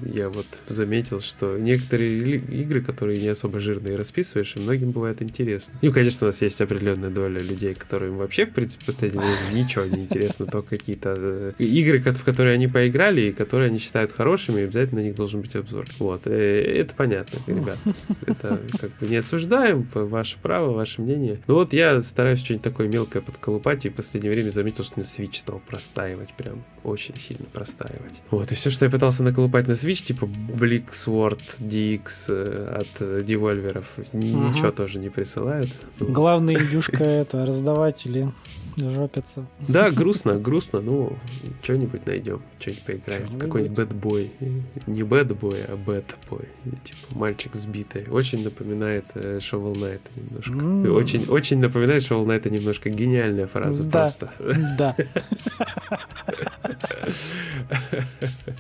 я 0.05 0.29
вот 0.29 0.47
заметил, 0.68 1.21
что 1.21 1.57
некоторые 1.59 2.37
игры, 2.37 2.83
которые 2.83 3.21
не 3.21 3.29
особо 3.29 3.61
жирные, 3.61 3.97
расписываешь, 3.97 4.57
и 4.57 4.61
многим 4.61 4.90
бывает 4.90 5.23
интересно. 5.23 5.75
Ну, 5.83 5.92
конечно, 5.92 6.27
у 6.27 6.31
нас 6.31 6.40
есть 6.42 6.61
определенная 6.61 7.11
доля 7.11 7.40
людей, 7.40 7.75
которым 7.75 8.16
вообще, 8.18 8.47
в 8.47 8.53
принципе, 8.53 8.85
в 8.85 8.87
последнее 8.87 9.21
время 9.21 9.62
ничего 9.62 9.85
не 9.85 9.98
интересно, 10.01 10.47
только 10.47 10.77
какие-то 10.77 11.15
э, 11.17 11.53
игры, 11.59 12.01
в 12.01 12.25
которые 12.25 12.55
они 12.55 12.69
поиграли 12.69 13.23
и 13.23 13.33
которые 13.33 13.69
они 13.69 13.79
считают 13.79 14.13
хорошими, 14.13 14.61
и 14.61 14.65
обязательно 14.65 15.01
на 15.01 15.07
них 15.07 15.15
должен 15.15 15.41
быть 15.41 15.55
обзор. 15.55 15.87
Вот. 15.99 16.27
Э, 16.27 16.81
это 16.81 16.95
понятно, 16.95 17.39
ребят. 17.47 17.79
Это 18.27 18.61
как 18.81 18.91
бы 18.99 19.07
не 19.07 19.17
осуждаем, 19.17 19.87
ваше 19.93 20.39
право, 20.41 20.73
ваше 20.73 21.03
мнение. 21.03 21.39
Но 21.47 21.55
вот 21.55 21.73
я 21.73 22.03
стараюсь 22.03 22.41
что-нибудь 22.41 22.65
такое 22.65 22.89
мелкое 22.89 23.23
подколупать, 23.23 23.87
и 23.87 23.89
в 23.89 23.95
последнее 23.95 24.33
время 24.33 24.51
заметил, 24.51 24.85
что 24.85 24.99
на 24.99 25.05
Switch 25.05 25.37
стал 25.37 25.61
простаивать 25.67 26.33
прям 26.35 26.65
очень 26.85 27.17
сильно 27.17 27.45
простаивать. 27.53 28.21
Вот, 28.31 28.51
и 28.53 28.55
все, 28.55 28.71
что 28.71 28.85
я 28.85 28.91
пытался 28.91 29.23
наколупать 29.23 29.67
на 29.67 29.73
Switch, 29.73 30.05
типа 30.05 30.25
Blick 30.25 30.91
Sword 30.91 31.41
DX 31.59 32.09
э, 32.29 32.81
от 32.81 33.25
девольверов, 33.25 33.87
ничего 34.12 34.71
тоже 34.71 34.99
не 34.99 35.09
присылают. 35.09 35.71
Главная 35.99 36.57
индюшка 36.57 37.05
это 37.05 37.45
раздаватели 37.47 38.33
жопятся. 38.87 39.47
Да, 39.67 39.91
грустно, 39.91 40.38
грустно, 40.38 40.81
ну, 40.81 41.17
что-нибудь 41.62 42.07
найдем, 42.07 42.41
что-нибудь 42.59 42.85
поиграем. 42.85 43.38
Какой-нибудь 43.38 43.77
бэтбой. 43.77 44.31
Не 44.87 45.03
бэтбой, 45.03 45.64
а 45.67 45.77
бэтбой. 45.77 46.49
Типа 46.85 47.19
мальчик 47.19 47.55
сбитый. 47.55 48.07
Очень 48.09 48.45
напоминает 48.45 49.05
э, 49.14 49.38
Shovel 49.38 49.75
Knight 49.75 50.01
немножко. 50.17 50.93
Очень, 50.93 51.25
очень 51.29 51.59
напоминает 51.59 52.03
Shovel 52.03 52.27
Knight 52.27 52.49
немножко. 52.51 52.91
Гениальная 52.91 53.47
фраза 53.47 53.85
просто. 53.85 54.31
Да. 54.79 54.95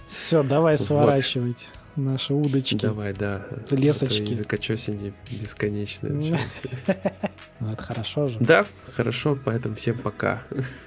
Все, 0.08 0.42
давай 0.42 0.78
сворачивать 0.78 1.68
наши 1.98 2.32
удочки. 2.32 2.76
Давай, 2.76 3.12
да. 3.12 3.42
Лесочки. 3.70 4.30
Языкочесенье 4.30 5.12
бесконечное. 5.30 6.38
Ну, 7.60 7.72
это 7.72 7.82
хорошо 7.82 8.28
же. 8.28 8.38
Да, 8.38 8.64
хорошо, 8.94 9.36
поэтому 9.44 9.74
всем 9.74 9.98
пока. 9.98 10.42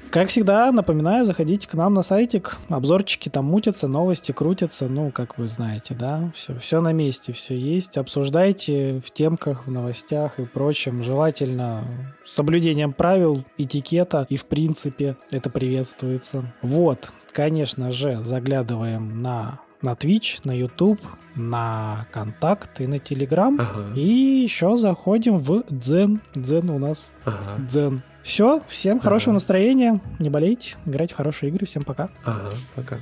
Как 0.10 0.30
всегда, 0.30 0.72
напоминаю, 0.72 1.26
заходите 1.26 1.68
к 1.68 1.74
нам 1.74 1.94
на 1.94 2.02
сайтик. 2.02 2.58
Обзорчики 2.70 3.28
там 3.28 3.44
мутятся, 3.44 3.90
новости 3.90 4.32
крутятся. 4.32 4.88
Ну, 4.88 5.12
как 5.12 5.38
вы 5.38 5.50
знаете, 5.50 5.94
да, 5.94 6.32
все, 6.34 6.58
все 6.60 6.80
на 6.80 6.94
месте, 6.94 7.34
все 7.34 7.58
есть. 7.58 7.98
Обсуждайте 7.98 9.02
в 9.06 9.12
темках, 9.12 9.68
в 9.68 9.72
новостях 9.72 10.40
и 10.40 10.46
прочем. 10.46 11.04
Желательно 11.04 11.86
с 12.24 12.32
соблюдением 12.32 12.94
правил, 12.94 13.44
этикета. 13.58 14.26
И, 14.30 14.38
в 14.38 14.46
принципе, 14.46 15.18
это 15.30 15.50
приветствуется. 15.50 16.54
Вот, 16.62 17.12
конечно 17.34 17.92
же, 17.92 18.22
заглядываем 18.24 19.22
на 19.22 19.60
на 19.82 19.94
Twitch, 19.94 20.42
на 20.44 20.52
YouTube, 20.56 21.00
на 21.36 22.06
Контакт 22.12 22.80
и 22.82 22.86
на 22.88 23.00
Телеграм. 23.00 23.58
Ага. 23.60 23.96
И 23.96 24.44
еще 24.44 24.78
заходим 24.78 25.40
в 25.40 25.64
Дзен. 25.72 26.22
Дзен 26.36 26.70
у 26.70 26.78
нас. 26.78 27.10
Ага. 27.26 27.58
Дзен. 27.68 28.04
Все, 28.22 28.62
всем 28.68 29.00
хорошего 29.00 29.32
Ага. 29.32 29.38
настроения, 29.38 30.00
не 30.20 30.30
болейте, 30.30 30.76
играйте 30.86 31.16
в 31.16 31.18
хорошие 31.18 31.50
игры, 31.50 31.66
всем 31.66 31.82
пока. 31.82 32.10
Ага. 32.24 32.52
Пока. 32.76 33.00